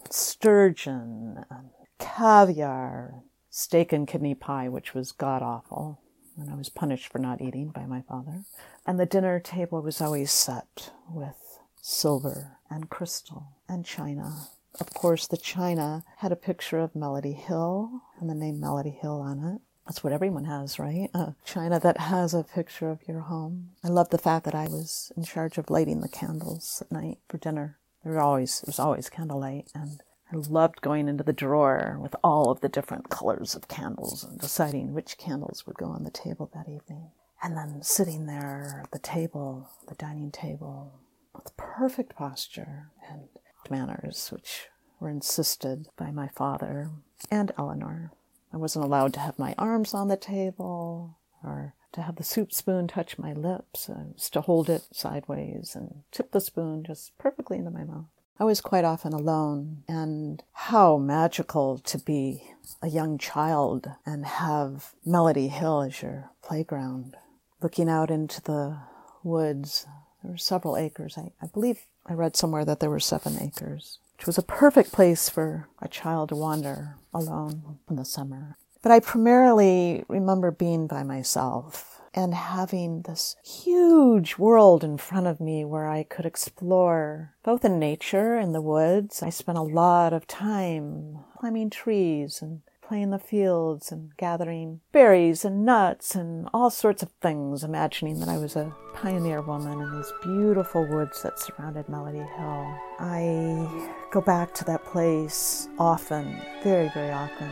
sturgeon 0.09 1.45
and 1.49 1.69
caviar, 1.99 3.23
steak 3.49 3.93
and 3.93 4.07
kidney 4.07 4.35
pie, 4.35 4.67
which 4.67 4.93
was 4.93 5.11
god 5.11 5.41
awful, 5.41 6.01
and 6.37 6.49
I 6.49 6.55
was 6.55 6.69
punished 6.69 7.11
for 7.11 7.19
not 7.19 7.41
eating 7.41 7.69
by 7.69 7.85
my 7.85 8.01
father. 8.01 8.43
And 8.85 8.99
the 8.99 9.05
dinner 9.05 9.39
table 9.39 9.81
was 9.81 10.01
always 10.01 10.31
set 10.31 10.91
with 11.09 11.59
silver 11.81 12.57
and 12.69 12.89
crystal 12.89 13.47
and 13.67 13.85
china. 13.85 14.47
Of 14.79 14.93
course, 14.93 15.27
the 15.27 15.37
china 15.37 16.03
had 16.17 16.31
a 16.31 16.35
picture 16.35 16.79
of 16.79 16.95
Melody 16.95 17.33
Hill 17.33 18.01
and 18.19 18.29
the 18.29 18.35
name 18.35 18.59
Melody 18.59 18.91
Hill 18.91 19.21
on 19.21 19.43
it. 19.43 19.61
That's 19.87 20.03
what 20.03 20.13
everyone 20.13 20.45
has, 20.45 20.79
right? 20.79 21.09
A 21.13 21.33
china 21.45 21.79
that 21.79 21.97
has 21.97 22.33
a 22.33 22.43
picture 22.43 22.89
of 22.89 23.07
your 23.07 23.21
home. 23.21 23.69
I 23.83 23.87
love 23.87 24.09
the 24.09 24.17
fact 24.17 24.43
that 24.45 24.53
I 24.53 24.65
was 24.65 25.13
in 25.15 25.23
charge 25.23 25.57
of 25.57 25.69
lighting 25.69 26.01
the 26.01 26.09
candles 26.09 26.81
at 26.81 26.91
night 26.91 27.19
for 27.29 27.37
dinner. 27.37 27.77
There 28.03 28.13
were 28.13 28.19
always 28.19 28.61
it 28.61 28.67
was 28.67 28.79
always 28.79 29.09
candlelight, 29.09 29.69
and 29.73 30.01
I 30.31 30.35
loved 30.35 30.81
going 30.81 31.07
into 31.07 31.23
the 31.23 31.33
drawer 31.33 31.97
with 32.01 32.15
all 32.23 32.51
of 32.51 32.59
the 32.59 32.69
different 32.69 33.09
colors 33.09 33.55
of 33.55 33.67
candles 33.67 34.23
and 34.23 34.39
deciding 34.39 34.93
which 34.93 35.17
candles 35.17 35.65
would 35.65 35.77
go 35.77 35.85
on 35.85 36.03
the 36.03 36.11
table 36.11 36.49
that 36.53 36.67
evening. 36.67 37.11
And 37.41 37.55
then 37.55 37.81
sitting 37.81 38.25
there 38.25 38.81
at 38.83 38.91
the 38.91 38.99
table, 38.99 39.69
the 39.87 39.95
dining 39.95 40.31
table, 40.31 40.99
with 41.33 41.55
perfect 41.55 42.15
posture 42.15 42.89
and 43.09 43.29
manners, 43.69 44.29
which 44.31 44.67
were 44.99 45.09
insisted 45.09 45.87
by 45.95 46.11
my 46.11 46.27
father 46.27 46.89
and 47.31 47.51
Eleanor. 47.57 48.11
I 48.51 48.57
wasn't 48.57 48.85
allowed 48.85 49.13
to 49.13 49.19
have 49.19 49.39
my 49.39 49.53
arms 49.57 49.93
on 49.93 50.07
the 50.07 50.17
table 50.17 51.17
or 51.43 51.73
to 51.93 52.01
have 52.01 52.15
the 52.15 52.23
soup 52.23 52.51
spoon 52.51 52.87
touch 52.87 53.17
my 53.17 53.33
lips. 53.33 53.89
I 53.89 54.07
was 54.13 54.29
to 54.31 54.41
hold 54.41 54.69
it 54.69 54.87
sideways 54.91 55.75
and 55.75 56.03
tip 56.11 56.31
the 56.31 56.41
spoon 56.41 56.83
just 56.83 57.17
perfectly 57.17 57.57
into 57.59 57.71
my 57.71 57.83
mouth. 57.83 58.05
I 58.39 58.43
was 58.43 58.61
quite 58.61 58.85
often 58.85 59.13
alone, 59.13 59.83
and 59.87 60.43
how 60.53 60.97
magical 60.97 61.79
to 61.79 61.97
be 61.97 62.43
a 62.81 62.87
young 62.87 63.17
child 63.17 63.89
and 64.05 64.25
have 64.25 64.93
Melody 65.03 65.47
Hill 65.47 65.81
as 65.81 66.01
your 66.01 66.29
playground. 66.43 67.15
Looking 67.61 67.89
out 67.89 68.11
into 68.11 68.41
the 68.41 68.77
woods, 69.23 69.87
there 70.21 70.31
were 70.31 70.37
several 70.37 70.77
acres. 70.77 71.17
I, 71.17 71.31
I 71.41 71.47
believe 71.47 71.87
I 72.05 72.13
read 72.13 72.35
somewhere 72.35 72.63
that 72.65 72.79
there 72.79 72.91
were 72.91 72.99
seven 72.99 73.41
acres, 73.41 73.97
which 74.15 74.27
was 74.27 74.37
a 74.37 74.43
perfect 74.43 74.91
place 74.91 75.29
for 75.29 75.67
a 75.81 75.87
child 75.87 76.29
to 76.29 76.35
wander 76.35 76.97
alone 77.13 77.79
in 77.89 77.95
the 77.95 78.05
summer. 78.05 78.57
But 78.83 78.91
I 78.91 78.99
primarily 78.99 80.05
remember 80.07 80.51
being 80.51 80.85
by 80.85 81.01
myself 81.01 81.96
and 82.17 82.33
having 82.33 83.03
this 83.03 83.35
huge 83.45 84.39
world 84.39 84.83
in 84.83 84.97
front 84.97 85.27
of 85.27 85.39
me 85.39 85.63
where 85.63 85.87
I 85.87 86.01
could 86.01 86.25
explore 86.25 87.35
both 87.43 87.63
in 87.63 87.77
nature 87.77 88.37
and 88.37 88.55
the 88.55 88.61
woods. 88.61 89.21
I 89.21 89.29
spent 89.29 89.59
a 89.59 89.61
lot 89.61 90.13
of 90.13 90.25
time 90.25 91.19
climbing 91.37 91.69
trees 91.69 92.41
and 92.41 92.61
playing 92.81 93.11
the 93.11 93.19
fields 93.19 93.91
and 93.91 94.17
gathering 94.17 94.79
berries 94.91 95.45
and 95.45 95.63
nuts 95.63 96.15
and 96.15 96.49
all 96.55 96.71
sorts 96.71 97.03
of 97.03 97.11
things, 97.21 97.63
imagining 97.63 98.19
that 98.19 98.29
I 98.29 98.37
was 98.37 98.55
a 98.55 98.73
pioneer 98.95 99.41
woman 99.43 99.79
in 99.79 99.95
these 99.95 100.11
beautiful 100.23 100.87
woods 100.87 101.21
that 101.21 101.37
surrounded 101.37 101.87
Melody 101.87 102.17
Hill. 102.17 102.77
I 102.97 103.93
go 104.09 104.21
back 104.21 104.55
to 104.55 104.65
that 104.65 104.83
place 104.85 105.67
often, 105.77 106.41
very, 106.63 106.89
very 106.95 107.11
often. 107.11 107.51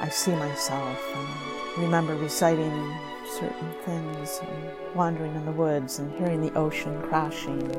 I 0.00 0.08
see 0.08 0.36
myself 0.36 1.00
and 1.16 1.82
remember 1.82 2.14
reciting 2.14 2.96
certain 3.26 3.72
things 3.84 4.40
and 4.42 4.94
wandering 4.94 5.34
in 5.34 5.44
the 5.44 5.52
woods 5.52 5.98
and 5.98 6.12
hearing 6.18 6.40
the 6.40 6.52
ocean 6.54 7.00
crashing. 7.02 7.70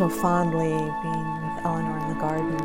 So 0.00 0.08
fondly 0.08 0.70
being 1.02 1.42
with 1.42 1.62
Eleanor 1.66 1.98
in 1.98 2.08
the 2.08 2.14
garden, 2.18 2.56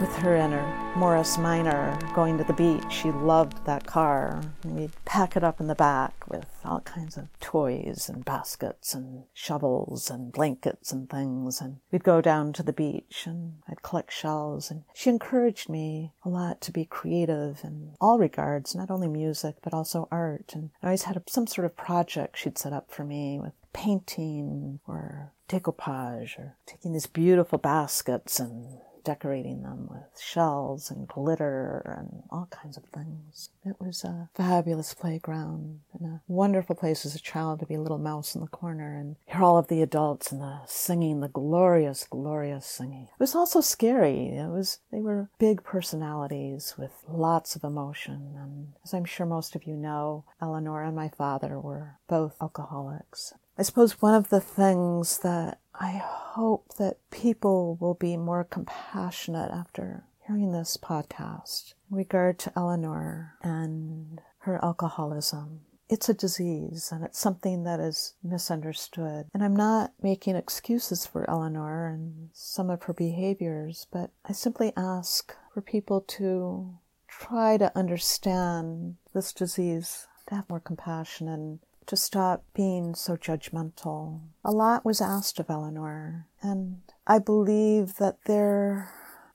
with 0.00 0.16
her 0.16 0.34
and 0.34 0.54
her 0.54 0.94
Morris 0.96 1.36
Minor 1.36 1.98
going 2.14 2.38
to 2.38 2.44
the 2.44 2.54
beach. 2.54 2.90
She 2.90 3.10
loved 3.10 3.66
that 3.66 3.86
car. 3.86 4.40
We'd 4.64 4.92
pack 5.04 5.36
it 5.36 5.44
up 5.44 5.60
in 5.60 5.66
the 5.66 5.74
back 5.74 6.26
with 6.26 6.46
all 6.64 6.80
kinds 6.80 7.18
of 7.18 7.28
toys 7.38 8.08
and 8.08 8.24
baskets 8.24 8.94
and 8.94 9.24
shovels 9.34 10.08
and 10.08 10.32
blankets 10.32 10.90
and 10.90 11.10
things. 11.10 11.60
And 11.60 11.80
we'd 11.92 12.02
go 12.02 12.22
down 12.22 12.54
to 12.54 12.62
the 12.62 12.72
beach 12.72 13.24
and 13.26 13.43
collect 13.84 14.12
shells. 14.12 14.70
And 14.70 14.82
she 14.92 15.10
encouraged 15.10 15.68
me 15.68 16.12
a 16.24 16.28
lot 16.28 16.60
to 16.62 16.72
be 16.72 16.84
creative 16.84 17.60
in 17.62 17.92
all 18.00 18.18
regards, 18.18 18.74
not 18.74 18.90
only 18.90 19.06
music, 19.06 19.56
but 19.62 19.72
also 19.72 20.08
art. 20.10 20.52
And 20.54 20.70
I 20.82 20.86
always 20.86 21.04
had 21.04 21.22
some 21.28 21.46
sort 21.46 21.66
of 21.66 21.76
project 21.76 22.38
she'd 22.38 22.58
set 22.58 22.72
up 22.72 22.90
for 22.90 23.04
me 23.04 23.38
with 23.40 23.52
painting 23.72 24.80
or 24.88 25.32
decoupage 25.48 26.38
or 26.38 26.56
taking 26.66 26.92
these 26.92 27.06
beautiful 27.06 27.58
baskets 27.58 28.40
and 28.40 28.78
decorating 29.04 29.62
them 29.62 29.88
with 29.90 30.20
shells 30.20 30.90
and 30.90 31.06
glitter 31.06 31.96
and 31.98 32.22
all 32.30 32.48
kinds 32.50 32.76
of 32.76 32.84
things. 32.84 33.50
It 33.64 33.76
was 33.80 34.04
a 34.04 34.28
fabulous 34.34 34.94
playground 34.94 35.80
and 35.92 36.06
a 36.06 36.22
wonderful 36.26 36.74
place 36.74 37.04
as 37.06 37.14
a 37.14 37.20
child 37.20 37.60
to 37.60 37.66
be 37.66 37.74
a 37.74 37.80
little 37.80 37.98
mouse 37.98 38.34
in 38.34 38.40
the 38.40 38.46
corner 38.46 38.96
and 38.96 39.16
hear 39.26 39.42
all 39.42 39.58
of 39.58 39.68
the 39.68 39.82
adults 39.82 40.32
and 40.32 40.40
the 40.40 40.60
singing, 40.66 41.20
the 41.20 41.28
glorious, 41.28 42.06
glorious 42.08 42.66
singing. 42.66 43.04
It 43.04 43.20
was 43.20 43.34
also 43.34 43.60
scary. 43.60 44.28
It 44.28 44.48
was 44.48 44.78
they 44.90 45.00
were 45.00 45.30
big 45.38 45.62
personalities 45.62 46.74
with 46.78 46.92
lots 47.08 47.56
of 47.56 47.64
emotion 47.64 48.34
and 48.36 48.68
as 48.84 48.94
I'm 48.94 49.04
sure 49.04 49.26
most 49.26 49.54
of 49.54 49.64
you 49.64 49.76
know, 49.76 50.24
Eleanor 50.40 50.82
and 50.82 50.96
my 50.96 51.08
father 51.08 51.60
were 51.60 51.98
both 52.08 52.36
alcoholics. 52.40 53.32
I 53.56 53.62
suppose 53.62 54.02
one 54.02 54.14
of 54.14 54.30
the 54.30 54.40
things 54.40 55.18
that 55.18 55.60
I 55.74 56.02
hope 56.04 56.74
that 56.78 56.98
people 57.10 57.76
will 57.80 57.94
be 57.94 58.16
more 58.16 58.42
compassionate 58.42 59.52
after 59.52 60.04
hearing 60.26 60.52
this 60.52 60.76
podcast 60.76 61.74
in 61.90 61.96
regard 61.96 62.38
to 62.40 62.52
Eleanor 62.56 63.34
and 63.42 64.20
her 64.38 64.62
alcoholism. 64.64 65.60
It's 65.88 66.08
a 66.08 66.14
disease 66.14 66.90
and 66.90 67.04
it's 67.04 67.18
something 67.18 67.62
that 67.64 67.78
is 67.78 68.14
misunderstood. 68.24 69.26
And 69.32 69.44
I'm 69.44 69.54
not 69.54 69.92
making 70.02 70.34
excuses 70.34 71.06
for 71.06 71.28
Eleanor 71.30 71.86
and 71.86 72.30
some 72.32 72.70
of 72.70 72.84
her 72.84 72.92
behaviors, 72.92 73.86
but 73.92 74.10
I 74.24 74.32
simply 74.32 74.72
ask 74.76 75.36
for 75.52 75.60
people 75.60 76.00
to 76.00 76.78
try 77.06 77.56
to 77.58 77.76
understand 77.78 78.96
this 79.12 79.32
disease, 79.32 80.08
to 80.26 80.34
have 80.36 80.48
more 80.48 80.60
compassion 80.60 81.28
and 81.28 81.60
to 81.86 81.96
stop 81.96 82.44
being 82.54 82.94
so 82.94 83.16
judgmental. 83.16 84.20
A 84.44 84.52
lot 84.52 84.84
was 84.84 85.00
asked 85.00 85.38
of 85.38 85.50
Eleanor, 85.50 86.26
and 86.42 86.80
I 87.06 87.18
believe 87.18 87.96
that 87.96 88.18
there 88.26 88.90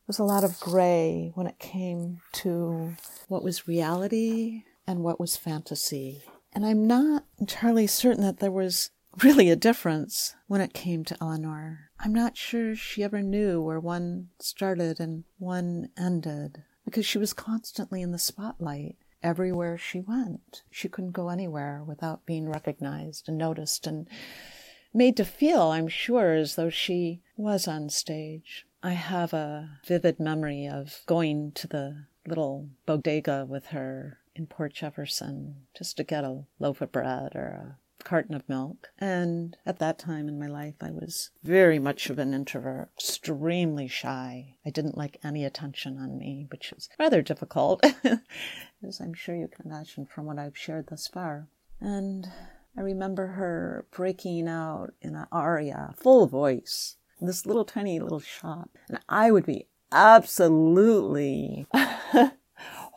was 0.07 0.19
a 0.19 0.23
lot 0.23 0.43
of 0.43 0.59
gray 0.59 1.31
when 1.35 1.47
it 1.47 1.59
came 1.59 2.21
to 2.31 2.93
what 3.27 3.43
was 3.43 3.67
reality 3.67 4.63
and 4.87 5.03
what 5.03 5.19
was 5.19 5.37
fantasy. 5.37 6.23
And 6.53 6.65
I'm 6.65 6.87
not 6.87 7.25
entirely 7.37 7.85
certain 7.85 8.23
that 8.23 8.39
there 8.39 8.51
was 8.51 8.89
really 9.23 9.49
a 9.49 9.55
difference 9.55 10.35
when 10.47 10.61
it 10.61 10.73
came 10.73 11.03
to 11.05 11.17
Eleanor. 11.21 11.91
I'm 11.99 12.13
not 12.13 12.37
sure 12.37 12.75
she 12.75 13.03
ever 13.03 13.21
knew 13.21 13.61
where 13.61 13.79
one 13.79 14.29
started 14.39 14.99
and 14.99 15.25
one 15.37 15.89
ended 15.97 16.63
because 16.85 17.05
she 17.05 17.17
was 17.17 17.33
constantly 17.33 18.01
in 18.01 18.11
the 18.11 18.17
spotlight 18.17 18.95
everywhere 19.23 19.77
she 19.77 19.99
went. 19.99 20.63
She 20.69 20.89
couldn't 20.89 21.11
go 21.11 21.29
anywhere 21.29 21.83
without 21.85 22.25
being 22.25 22.49
recognized 22.49 23.27
and 23.27 23.37
noticed 23.37 23.87
and 23.87 24.07
made 24.93 25.17
to 25.17 25.25
feel, 25.25 25.63
I'm 25.63 25.87
sure, 25.87 26.33
as 26.33 26.55
though 26.55 26.69
she 26.69 27.21
was 27.37 27.67
on 27.67 27.89
stage. 27.89 28.65
I 28.81 28.91
have 28.91 29.33
a 29.33 29.79
vivid 29.85 30.19
memory 30.19 30.67
of 30.67 31.01
going 31.05 31.51
to 31.53 31.67
the 31.67 32.05
little 32.27 32.69
bodega 32.85 33.45
with 33.47 33.67
her 33.67 34.19
in 34.35 34.47
Port 34.47 34.73
Jefferson 34.73 35.67
just 35.77 35.97
to 35.97 36.03
get 36.03 36.23
a 36.23 36.43
loaf 36.59 36.81
of 36.81 36.91
bread 36.91 37.35
or 37.35 37.47
a 37.47 37.77
carton 38.03 38.35
of 38.35 38.47
milk. 38.47 38.89
And 38.97 39.57
at 39.65 39.79
that 39.79 39.99
time 39.99 40.27
in 40.27 40.39
my 40.39 40.47
life, 40.47 40.75
I 40.81 40.91
was 40.91 41.31
very 41.43 41.79
much 41.79 42.09
of 42.09 42.19
an 42.19 42.33
introvert, 42.33 42.89
extremely 42.97 43.87
shy. 43.87 44.55
I 44.65 44.69
didn't 44.69 44.97
like 44.97 45.19
any 45.23 45.45
attention 45.45 45.97
on 45.97 46.17
me, 46.17 46.47
which 46.51 46.71
was 46.73 46.89
rather 46.99 47.21
difficult, 47.21 47.83
as 48.87 48.99
I'm 48.99 49.13
sure 49.13 49.35
you 49.35 49.47
can 49.47 49.65
imagine 49.65 50.05
from 50.05 50.25
what 50.25 50.39
I've 50.39 50.57
shared 50.57 50.87
thus 50.87 51.07
far. 51.07 51.47
And 51.81 52.27
I 52.77 52.81
remember 52.81 53.27
her 53.27 53.85
breaking 53.91 54.47
out 54.47 54.93
in 55.01 55.15
an 55.15 55.27
aria, 55.31 55.93
full 55.97 56.27
voice, 56.27 56.97
in 57.19 57.27
this 57.27 57.45
little 57.45 57.65
tiny 57.65 57.99
little 57.99 58.19
shop. 58.19 58.69
And 58.87 58.99
I 59.09 59.31
would 59.31 59.45
be 59.45 59.67
absolutely 59.91 61.67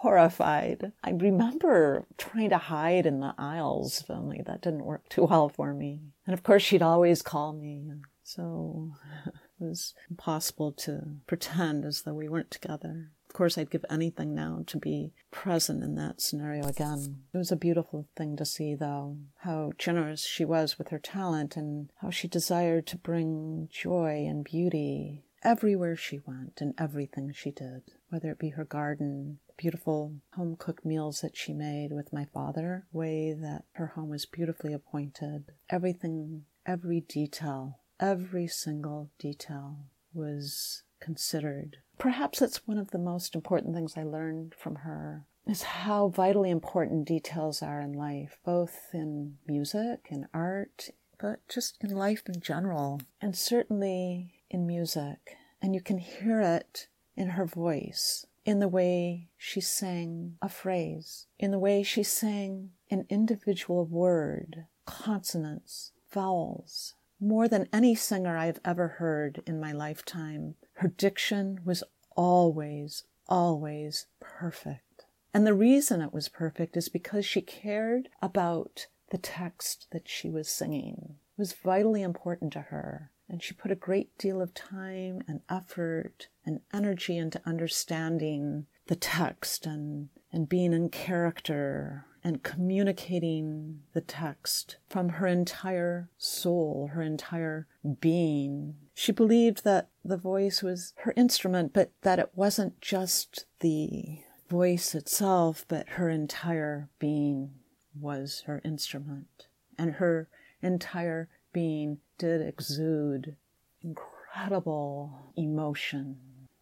horrified. 0.03 0.90
I 1.05 1.11
remember 1.12 2.07
trying 2.18 2.50
to 2.50 2.59
hide 2.59 3.07
in 3.07 3.20
the 3.20 3.34
aisles, 3.38 4.05
only 4.11 4.42
that 4.44 4.61
didn't 4.61 4.84
work 4.84 5.09
too 5.09 5.24
well 5.24 5.48
for 5.48 5.72
me. 5.72 6.00
And 6.26 6.34
of 6.34 6.42
course, 6.42 6.62
she'd 6.62 6.82
always 6.82 7.22
call 7.22 7.53
me, 7.53 7.88
so 8.24 8.94
it 9.26 9.64
was 9.64 9.94
impossible 10.11 10.72
to 10.72 11.03
pretend 11.28 11.84
as 11.84 12.03
though 12.03 12.14
we 12.14 12.28
weren't 12.28 12.50
together. 12.50 13.12
Of 13.28 13.34
course, 13.34 13.57
I'd 13.57 13.70
give 13.70 13.84
anything 13.88 14.34
now 14.34 14.64
to 14.66 14.76
be 14.76 15.12
present 15.30 15.84
in 15.84 15.94
that 15.94 16.20
scenario 16.20 16.66
again. 16.66 17.22
It 17.32 17.38
was 17.38 17.53
a 17.53 17.57
beautiful 17.57 18.09
thing 18.16 18.36
to 18.36 18.44
see, 18.44 18.74
though, 18.74 19.18
how 19.38 19.70
generous 19.78 20.26
she 20.26 20.44
was 20.44 20.78
with 20.78 20.88
her 20.88 20.98
talent 20.98 21.57
and 21.57 21.90
how 22.03 22.11
she 22.11 22.26
desired 22.26 22.88
to 22.88 22.98
bring 22.98 23.68
joy 23.72 24.26
and 24.28 24.44
beauty 24.44 25.24
everywhere 25.42 25.96
she 25.96 26.20
went 26.24 26.61
and 26.61 26.74
everything 26.78 27.32
she 27.32 27.50
did, 27.50 27.82
whether 28.11 28.30
it 28.30 28.38
be 28.38 28.50
her 28.50 28.64
garden, 28.64 29.38
beautiful 29.57 30.14
home 30.34 30.57
cooked 30.59 30.84
meals 30.84 31.20
that 31.20 31.36
she 31.36 31.53
made 31.53 31.92
with 31.92 32.12
my 32.12 32.26
father, 32.26 32.86
way 32.92 33.32
that 33.32 33.64
her 33.72 33.88
home 33.88 34.09
was 34.09 34.26
beautifully 34.26 34.72
appointed, 34.72 35.53
everything, 35.70 36.44
every 36.66 37.00
detail, 37.00 37.80
every 38.00 38.46
single 38.46 39.11
detail 39.18 39.76
was 40.14 40.82
considered. 41.00 41.78
Perhaps 41.98 42.40
that's 42.40 42.66
one 42.66 42.78
of 42.78 42.90
the 42.90 42.98
most 42.98 43.34
important 43.34 43.74
things 43.74 43.96
I 43.96 44.03
learned 44.03 44.55
from 44.59 44.76
her 44.76 45.24
is 45.46 45.62
how 45.62 46.09
vitally 46.09 46.50
important 46.50 47.07
details 47.07 47.62
are 47.62 47.80
in 47.80 47.92
life, 47.92 48.38
both 48.44 48.88
in 48.92 49.36
music 49.46 50.07
and 50.11 50.26
art, 50.32 50.90
but 51.18 51.40
just 51.48 51.76
in 51.80 51.90
life 51.90 52.22
in 52.26 52.40
general, 52.40 53.00
and 53.20 53.36
certainly 53.36 54.34
in 54.50 54.66
music. 54.66 55.36
And 55.61 55.74
you 55.74 55.80
can 55.80 55.98
hear 55.98 56.40
it 56.40 56.88
in 57.16 57.30
her 57.30 57.44
voice, 57.44 58.26
in 58.45 58.59
the 58.59 58.68
way 58.68 59.28
she 59.36 59.61
sang 59.61 60.36
a 60.43 60.49
phrase, 60.49 61.26
in 61.38 61.51
the 61.51 61.59
way 61.59 61.82
she 61.82 62.03
sang 62.03 62.70
an 62.90 63.07
individual 63.09 63.84
word, 63.84 64.66
consonants, 64.84 65.93
vowels. 66.11 66.95
More 67.20 67.47
than 67.47 67.68
any 67.72 67.95
singer 67.95 68.36
I've 68.36 68.61
ever 68.64 68.88
heard 68.88 69.43
in 69.47 69.61
my 69.61 69.72
lifetime, 69.72 70.57
her 70.74 70.88
diction 70.88 71.61
was 71.64 71.84
always, 72.16 73.05
always 73.28 74.07
perfect. 74.18 75.05
And 75.32 75.47
the 75.47 75.55
reason 75.55 76.03
it 76.03 76.12
was 76.12 76.28
perfect 76.28 76.76
is 76.76 76.88
because 76.88 77.24
she 77.24 77.40
cared 77.40 78.09
about 78.20 78.88
the 79.11 79.18
text 79.18 79.86
that 79.93 80.09
she 80.09 80.28
was 80.28 80.49
singing. 80.49 81.16
It 81.38 81.40
was 81.40 81.53
vitally 81.53 82.03
important 82.03 82.53
to 82.55 82.61
her. 82.61 83.12
And 83.33 83.43
she 83.43 83.55
put 83.55 83.70
a 83.70 83.74
great 83.74 84.16
deal 84.18 84.43
of 84.43 84.53
time 84.53 85.22
and 85.26 85.41
effort 85.49 86.28
and 86.45 86.61
energy 86.72 87.16
into 87.16 87.41
understanding 87.47 88.66
the 88.89 88.95
text 88.95 89.64
and, 89.64 90.11
and 90.30 90.51
being 90.51 90.74
in 90.74 90.91
character 90.91 92.05
and 92.22 92.43
communicating 92.43 93.80
the 93.95 94.03
text 94.03 94.76
from 94.87 95.09
her 95.09 95.26
entire 95.26 96.11
soul, 96.18 96.91
her 96.93 97.01
entire 97.01 97.66
being. 98.01 98.74
She 98.93 99.12
believed 99.12 99.64
that 99.64 99.89
the 100.05 100.18
voice 100.18 100.62
was 100.62 100.93
her 100.99 101.14
instrument, 101.16 101.72
but 101.72 101.91
that 102.03 102.18
it 102.18 102.33
wasn't 102.35 102.83
just 102.83 103.47
the 103.61 104.18
voice 104.51 104.95
itself, 104.95 105.64
but 105.68 105.89
her 105.91 106.11
entire 106.11 106.91
being 106.99 107.53
was 107.99 108.43
her 108.47 108.61
instrument. 108.62 109.47
And 109.78 109.93
her 109.95 110.28
entire 110.61 111.30
being 111.53 111.99
did 112.23 112.41
exude 112.41 113.35
incredible 113.83 115.12
emotion, 115.37 116.16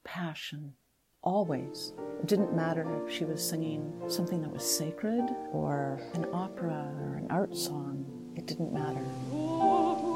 passion, 0.05 0.73
always. 1.21 1.93
It 2.23 2.29
didn't 2.29 2.57
matter 2.57 3.05
if 3.05 3.13
she 3.13 3.27
was 3.27 3.47
singing 3.47 3.93
something 4.09 4.41
that 4.41 4.51
was 4.51 4.65
sacred 4.65 5.29
or 5.53 6.01
an 6.15 6.25
opera 6.33 6.91
or 7.03 7.17
an 7.17 7.27
art 7.29 7.55
song, 7.55 8.07
it 8.37 8.47
didn't 8.47 8.73
matter. 8.73 9.05
Oh, 9.35 10.11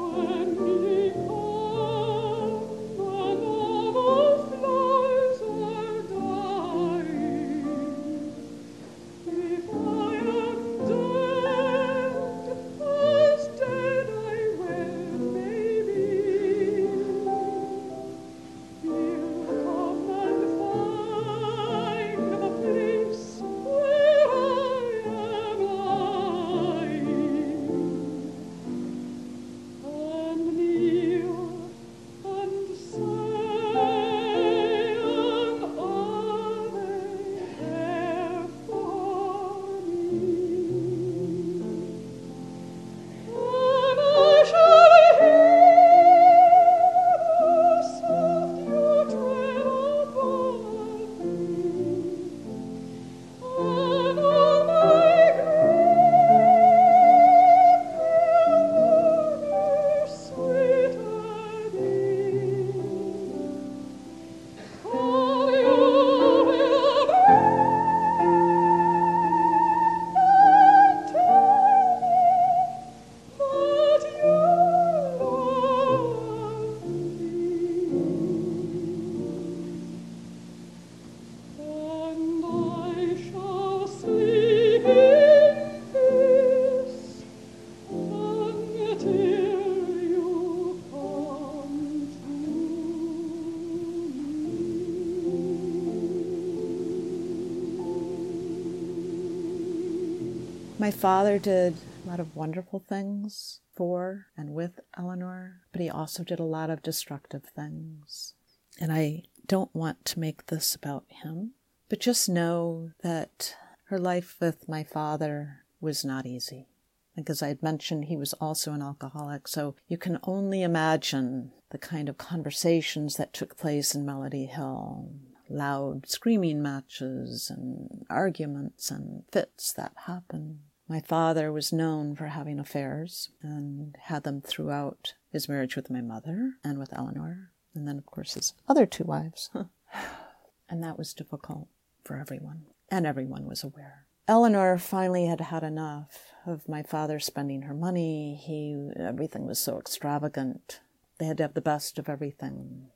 My 100.85 100.91
father 100.91 101.39
did 101.39 101.77
a 102.03 102.07
lot 102.07 102.19
of 102.19 102.35
wonderful 102.35 102.77
things 102.77 103.59
for 103.75 104.27
and 104.37 104.53
with 104.53 104.81
Eleanor, 104.95 105.61
but 105.71 105.81
he 105.81 105.89
also 105.89 106.23
did 106.23 106.37
a 106.37 106.43
lot 106.43 106.69
of 106.69 106.83
destructive 106.83 107.43
things. 107.43 108.35
And 108.79 108.93
I 108.93 109.23
don't 109.47 109.73
want 109.73 110.05
to 110.05 110.19
make 110.19 110.45
this 110.45 110.75
about 110.75 111.05
him, 111.07 111.53
but 111.89 112.01
just 112.01 112.29
know 112.29 112.91
that 113.01 113.55
her 113.85 113.97
life 113.97 114.35
with 114.39 114.69
my 114.69 114.83
father 114.83 115.63
was 115.81 116.05
not 116.05 116.27
easy. 116.27 116.67
Because 117.15 117.41
I 117.41 117.47
had 117.47 117.63
mentioned 117.63 118.05
he 118.05 118.15
was 118.15 118.33
also 118.33 118.71
an 118.71 118.83
alcoholic, 118.83 119.47
so 119.47 119.73
you 119.87 119.97
can 119.97 120.19
only 120.21 120.61
imagine 120.61 121.51
the 121.71 121.79
kind 121.79 122.09
of 122.09 122.19
conversations 122.19 123.15
that 123.15 123.33
took 123.33 123.57
place 123.57 123.95
in 123.95 124.05
Melody 124.05 124.45
Hill 124.45 125.09
loud 125.49 126.07
screaming 126.07 126.61
matches 126.61 127.49
and 127.49 128.05
arguments 128.09 128.91
and 128.91 129.23
fits 129.31 129.73
that 129.73 129.93
happened. 130.05 130.59
My 130.87 131.01
father 131.01 131.51
was 131.51 131.73
known 131.73 132.15
for 132.15 132.27
having 132.27 132.59
affairs 132.59 133.29
and 133.41 133.95
had 134.03 134.23
them 134.23 134.41
throughout 134.41 135.15
his 135.31 135.49
marriage 135.49 135.75
with 135.75 135.89
my 135.89 136.01
mother 136.01 136.53
and 136.63 136.77
with 136.77 136.93
Eleanor, 136.93 137.51
and 137.73 137.87
then, 137.87 137.97
of 137.97 138.05
course, 138.05 138.35
his 138.35 138.53
other 138.67 138.85
two 138.85 139.03
wives. 139.03 139.49
and 140.69 140.83
that 140.83 140.97
was 140.97 141.15
difficult 141.15 141.67
for 142.03 142.17
everyone, 142.17 142.65
and 142.91 143.07
everyone 143.07 143.45
was 143.45 143.63
aware. 143.63 144.05
Eleanor 144.27 144.77
finally 144.77 145.25
had 145.25 145.41
had 145.41 145.63
enough 145.63 146.31
of 146.45 146.69
my 146.69 146.83
father 146.83 147.19
spending 147.19 147.63
her 147.63 147.73
money. 147.73 148.35
He 148.35 148.75
everything 148.95 149.47
was 149.47 149.59
so 149.59 149.79
extravagant. 149.79 150.81
They 151.17 151.25
had 151.25 151.37
to 151.37 151.43
have 151.43 151.53
the 151.55 151.61
best 151.61 151.97
of 151.97 152.09
everything. 152.09 152.89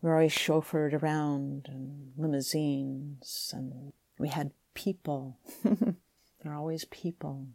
We 0.00 0.08
were 0.08 0.14
always 0.14 0.32
chauffeured 0.32 0.94
around 0.94 1.66
in 1.68 2.12
limousines, 2.16 3.52
and 3.52 3.92
we 4.16 4.28
had 4.28 4.52
people. 4.74 5.38
There 6.42 6.52
are 6.52 6.58
always 6.58 6.84
people. 6.86 7.46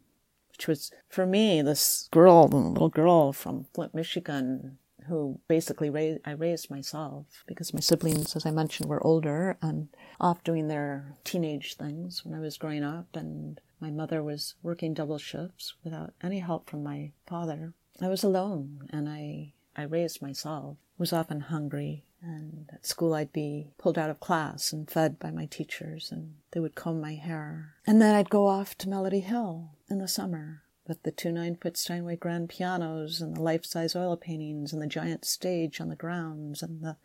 Which 0.50 0.68
was, 0.68 0.92
for 1.08 1.26
me, 1.26 1.62
this 1.62 2.08
girl, 2.12 2.46
the 2.46 2.56
little 2.56 2.88
girl 2.88 3.32
from 3.32 3.66
Flint, 3.74 3.94
Michigan, 3.94 4.78
who 5.08 5.40
basically 5.48 5.90
raised, 5.90 6.20
I 6.24 6.30
raised 6.32 6.70
myself 6.70 7.44
because 7.46 7.74
my 7.74 7.80
siblings, 7.80 8.36
as 8.36 8.46
I 8.46 8.50
mentioned, 8.50 8.88
were 8.88 9.04
older 9.04 9.58
and 9.60 9.88
off 10.20 10.44
doing 10.44 10.68
their 10.68 11.16
teenage 11.24 11.76
things 11.76 12.24
when 12.24 12.34
I 12.34 12.40
was 12.40 12.56
growing 12.56 12.84
up, 12.84 13.08
and 13.14 13.60
my 13.80 13.90
mother 13.90 14.22
was 14.22 14.54
working 14.62 14.94
double 14.94 15.18
shifts 15.18 15.74
without 15.82 16.14
any 16.22 16.38
help 16.38 16.70
from 16.70 16.82
my 16.82 17.12
father. 17.26 17.74
I 18.00 18.08
was 18.08 18.24
alone, 18.24 18.88
and 18.90 19.08
I 19.08 19.52
I 19.76 19.82
raised 19.82 20.22
myself. 20.22 20.76
Was 20.96 21.12
often 21.12 21.40
hungry 21.40 22.04
And 22.26 22.70
at 22.72 22.86
school, 22.86 23.14
I'd 23.14 23.32
be 23.32 23.68
pulled 23.78 23.98
out 23.98 24.10
of 24.10 24.20
class 24.20 24.72
and 24.72 24.90
fed 24.90 25.18
by 25.18 25.30
my 25.30 25.46
teachers, 25.46 26.10
and 26.10 26.36
they 26.52 26.60
would 26.60 26.74
comb 26.74 27.00
my 27.00 27.14
hair. 27.14 27.74
And 27.86 28.00
then 28.00 28.14
I'd 28.14 28.30
go 28.30 28.46
off 28.46 28.76
to 28.78 28.88
Melody 28.88 29.20
Hill 29.20 29.70
in 29.90 29.98
the 29.98 30.08
summer 30.08 30.62
with 30.86 31.02
the 31.02 31.10
two 31.10 31.32
nine 31.32 31.56
foot 31.56 31.76
Steinway 31.76 32.16
grand 32.16 32.48
pianos 32.48 33.20
and 33.20 33.36
the 33.36 33.42
life 33.42 33.64
size 33.64 33.96
oil 33.96 34.16
paintings 34.16 34.72
and 34.72 34.82
the 34.82 34.86
giant 34.86 35.24
stage 35.24 35.80
on 35.80 35.88
the 35.88 35.96
grounds 35.96 36.62
and 36.62 36.82
the 36.82 36.96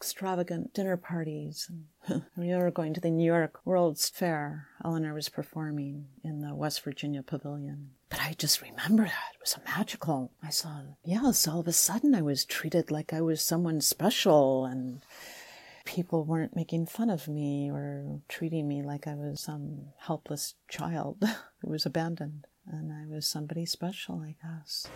extravagant 0.00 0.72
dinner 0.72 0.96
parties. 0.96 1.70
I 2.08 2.22
remember 2.38 2.70
going 2.70 2.94
to 2.94 3.02
the 3.02 3.10
New 3.10 3.26
York 3.26 3.60
World's 3.66 4.08
Fair. 4.08 4.68
Eleanor 4.82 5.12
was 5.12 5.28
performing 5.28 6.06
in 6.24 6.40
the 6.40 6.54
West 6.54 6.82
Virginia 6.82 7.22
Pavilion. 7.22 7.90
But 8.08 8.20
I 8.22 8.32
just 8.32 8.62
remember 8.62 9.04
that. 9.04 9.34
It 9.34 9.40
was 9.42 9.58
magical. 9.66 10.32
I 10.42 10.48
saw, 10.48 10.80
yes, 11.04 11.46
all 11.46 11.60
of 11.60 11.68
a 11.68 11.72
sudden 11.72 12.14
I 12.14 12.22
was 12.22 12.46
treated 12.46 12.90
like 12.90 13.12
I 13.12 13.20
was 13.20 13.42
someone 13.42 13.82
special 13.82 14.64
and 14.64 15.02
people 15.84 16.24
weren't 16.24 16.56
making 16.56 16.86
fun 16.86 17.10
of 17.10 17.28
me 17.28 17.70
or 17.70 18.20
treating 18.26 18.66
me 18.66 18.82
like 18.82 19.06
I 19.06 19.14
was 19.14 19.42
some 19.42 19.88
helpless 19.98 20.54
child 20.70 21.18
who 21.60 21.70
was 21.70 21.84
abandoned. 21.84 22.46
And 22.66 22.90
I 22.90 23.04
was 23.06 23.26
somebody 23.26 23.66
special, 23.66 24.22
I 24.22 24.36
guess. 24.42 24.86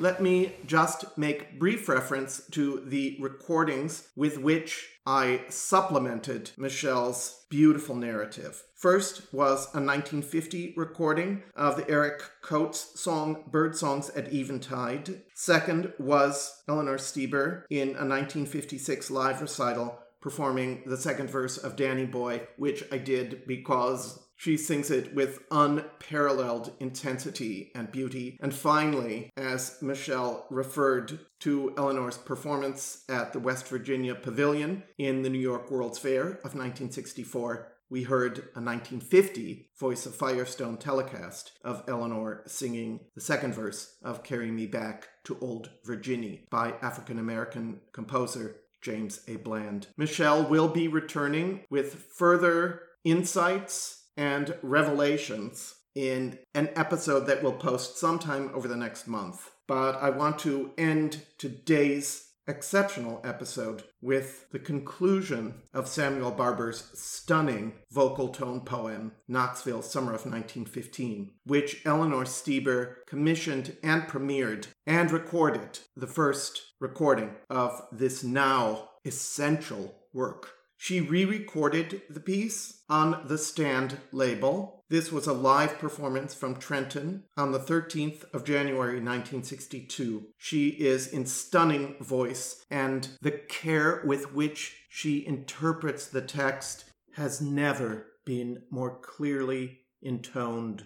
Let 0.00 0.22
me 0.22 0.52
just 0.64 1.18
make 1.18 1.58
brief 1.58 1.88
reference 1.88 2.46
to 2.52 2.84
the 2.86 3.16
recordings 3.20 4.08
with 4.14 4.38
which 4.38 4.90
I 5.04 5.40
supplemented 5.48 6.52
Michelle's 6.56 7.46
beautiful 7.50 7.96
narrative. 7.96 8.62
First 8.76 9.22
was 9.34 9.64
a 9.74 9.82
1950 9.82 10.74
recording 10.76 11.42
of 11.56 11.76
the 11.76 11.90
Eric 11.90 12.22
Coates 12.42 13.00
song 13.00 13.42
Bird 13.50 13.74
Songs 13.74 14.10
at 14.10 14.32
Eventide. 14.32 15.22
Second 15.34 15.92
was 15.98 16.62
Eleanor 16.68 16.98
Steber 16.98 17.64
in 17.68 17.88
a 17.88 18.06
1956 18.06 19.10
live 19.10 19.40
recital 19.40 19.98
performing 20.20 20.82
the 20.86 20.96
second 20.96 21.28
verse 21.28 21.58
of 21.58 21.74
Danny 21.74 22.06
Boy, 22.06 22.46
which 22.56 22.84
I 22.92 22.98
did 22.98 23.46
because 23.48 24.27
she 24.38 24.56
sings 24.56 24.90
it 24.90 25.14
with 25.14 25.40
unparalleled 25.50 26.72
intensity 26.78 27.72
and 27.74 27.90
beauty. 27.92 28.38
And 28.40 28.54
finally, 28.54 29.30
as 29.36 29.82
Michelle 29.82 30.46
referred 30.48 31.18
to 31.40 31.74
Eleanor's 31.76 32.16
performance 32.16 33.04
at 33.08 33.32
the 33.32 33.40
West 33.40 33.66
Virginia 33.66 34.14
Pavilion 34.14 34.84
in 34.96 35.22
the 35.22 35.28
New 35.28 35.40
York 35.40 35.70
World's 35.70 35.98
Fair 35.98 36.22
of 36.22 36.54
1964, 36.54 37.72
we 37.90 38.04
heard 38.04 38.38
a 38.38 38.60
1950 38.60 39.70
Voice 39.76 40.06
of 40.06 40.14
Firestone 40.14 40.76
telecast 40.76 41.52
of 41.64 41.82
Eleanor 41.88 42.44
singing 42.46 43.00
the 43.16 43.20
second 43.20 43.54
verse 43.54 43.96
of 44.04 44.22
Carry 44.22 44.52
Me 44.52 44.66
Back 44.66 45.08
to 45.24 45.36
Old 45.40 45.70
Virginia 45.84 46.38
by 46.48 46.74
African 46.80 47.18
American 47.18 47.80
composer 47.92 48.56
James 48.82 49.20
A. 49.26 49.36
Bland. 49.36 49.88
Michelle 49.96 50.48
will 50.48 50.68
be 50.68 50.86
returning 50.86 51.64
with 51.70 51.94
further 52.14 52.82
insights 53.04 53.97
and 54.18 54.54
revelations 54.62 55.76
in 55.94 56.38
an 56.54 56.68
episode 56.76 57.26
that 57.26 57.42
we'll 57.42 57.52
post 57.52 57.96
sometime 57.96 58.50
over 58.52 58.68
the 58.68 58.76
next 58.76 59.06
month. 59.06 59.50
But 59.66 59.92
I 60.02 60.10
want 60.10 60.38
to 60.40 60.72
end 60.76 61.22
today's 61.38 62.28
exceptional 62.46 63.20
episode 63.24 63.84
with 64.00 64.50
the 64.50 64.58
conclusion 64.58 65.54
of 65.74 65.86
Samuel 65.86 66.30
Barber's 66.30 66.90
stunning 66.94 67.74
vocal 67.90 68.28
tone 68.28 68.62
poem, 68.62 69.12
Knoxville, 69.28 69.82
Summer 69.82 70.14
of 70.14 70.24
1915, 70.24 71.32
which 71.44 71.82
Eleanor 71.84 72.24
Steber 72.24 72.96
commissioned 73.06 73.76
and 73.82 74.04
premiered 74.04 74.68
and 74.86 75.10
recorded 75.10 75.80
the 75.94 76.06
first 76.06 76.62
recording 76.80 77.34
of 77.50 77.82
this 77.92 78.24
now 78.24 78.88
essential 79.04 79.94
work. 80.14 80.57
She 80.80 81.00
re 81.00 81.24
recorded 81.24 82.02
the 82.08 82.20
piece 82.20 82.82
on 82.88 83.26
the 83.26 83.36
Stand 83.36 83.98
label. 84.12 84.84
This 84.88 85.10
was 85.10 85.26
a 85.26 85.32
live 85.32 85.76
performance 85.76 86.34
from 86.34 86.54
Trenton 86.54 87.24
on 87.36 87.50
the 87.50 87.58
13th 87.58 88.24
of 88.32 88.44
January 88.44 89.00
1962. 89.00 90.28
She 90.38 90.68
is 90.68 91.08
in 91.08 91.26
stunning 91.26 91.96
voice, 92.00 92.64
and 92.70 93.08
the 93.20 93.32
care 93.32 94.02
with 94.06 94.32
which 94.32 94.76
she 94.88 95.26
interprets 95.26 96.06
the 96.06 96.22
text 96.22 96.84
has 97.16 97.40
never 97.40 98.06
been 98.24 98.62
more 98.70 99.00
clearly 99.00 99.80
intoned 100.00 100.84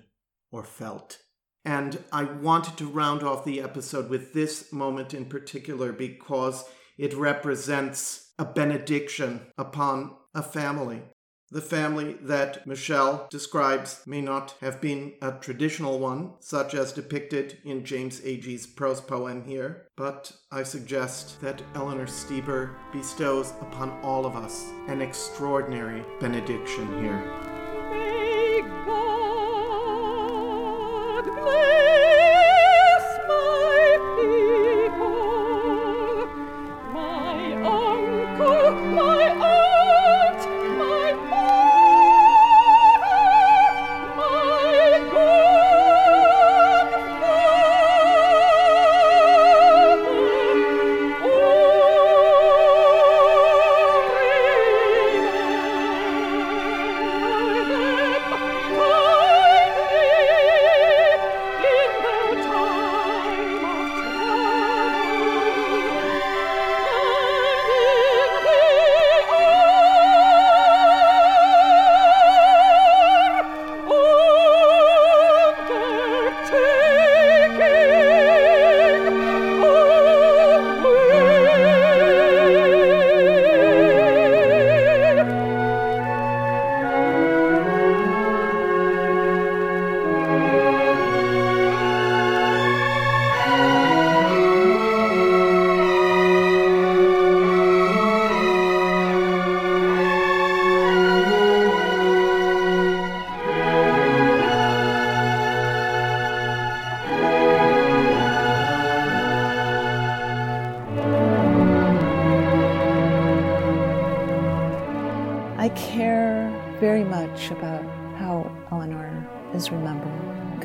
or 0.51 0.65
felt. 0.65 1.19
And 1.67 2.03
I 2.11 2.25
wanted 2.25 2.79
to 2.79 2.89
round 2.89 3.23
off 3.23 3.45
the 3.45 3.61
episode 3.61 4.09
with 4.09 4.33
this 4.33 4.73
moment 4.73 5.13
in 5.13 5.27
particular 5.27 5.93
because 5.93 6.65
it 6.97 7.15
represents 7.15 8.32
a 8.43 8.45
benediction 8.45 9.41
upon 9.57 10.11
a 10.35 10.43
family. 10.43 11.01
The 11.53 11.61
family 11.61 12.15
that 12.23 12.67
Michelle 12.67 13.29
describes 13.31 14.03
may 14.05 14.21
not 14.21 14.57
have 14.61 14.81
been 14.81 15.13
a 15.23 15.31
traditional 15.31 16.01
one, 16.01 16.33
such 16.41 16.75
as 16.75 16.91
depicted 16.91 17.59
in 17.65 17.85
James 17.85 18.21
Agee's 18.23 18.67
prose 18.67 19.01
poem 19.01 19.45
here, 19.45 19.87
but 19.97 20.33
I 20.51 20.65
suggest 20.65 21.41
that 21.41 21.63
Eleanor 21.77 22.07
Steber 22.07 22.75
bestows 22.93 23.53
upon 23.61 23.93
all 24.03 24.27
of 24.27 24.35
us 24.35 24.73
an 24.89 25.01
extraordinary 25.01 26.05
benediction 26.19 27.01
here. 27.01 27.52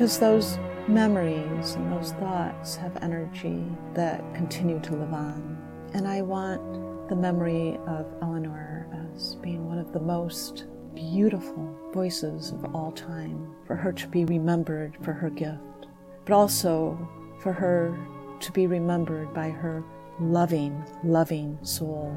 Because 0.08 0.20
those 0.20 0.58
memories 0.88 1.74
and 1.74 1.92
those 1.92 2.12
thoughts 2.12 2.76
have 2.76 2.96
energy 3.02 3.62
that 3.92 4.24
continue 4.34 4.80
to 4.80 4.96
live 4.96 5.12
on. 5.12 5.58
And 5.92 6.08
I 6.08 6.22
want 6.22 7.10
the 7.10 7.14
memory 7.14 7.78
of 7.86 8.06
Eleanor 8.22 8.88
as 9.14 9.34
being 9.34 9.66
one 9.66 9.78
of 9.78 9.92
the 9.92 10.00
most 10.00 10.64
beautiful 10.94 11.76
voices 11.92 12.52
of 12.52 12.74
all 12.74 12.90
time, 12.90 13.54
for 13.66 13.76
her 13.76 13.92
to 13.92 14.08
be 14.08 14.24
remembered 14.24 14.96
for 15.02 15.12
her 15.12 15.28
gift, 15.28 15.88
but 16.24 16.32
also 16.32 16.96
for 17.42 17.52
her 17.52 17.94
to 18.40 18.52
be 18.52 18.66
remembered 18.66 19.34
by 19.34 19.50
her 19.50 19.84
loving, 20.20 20.82
loving 21.04 21.58
soul. 21.60 22.16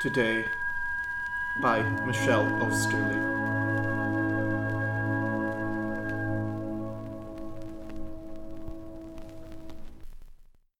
Today. 0.00 0.49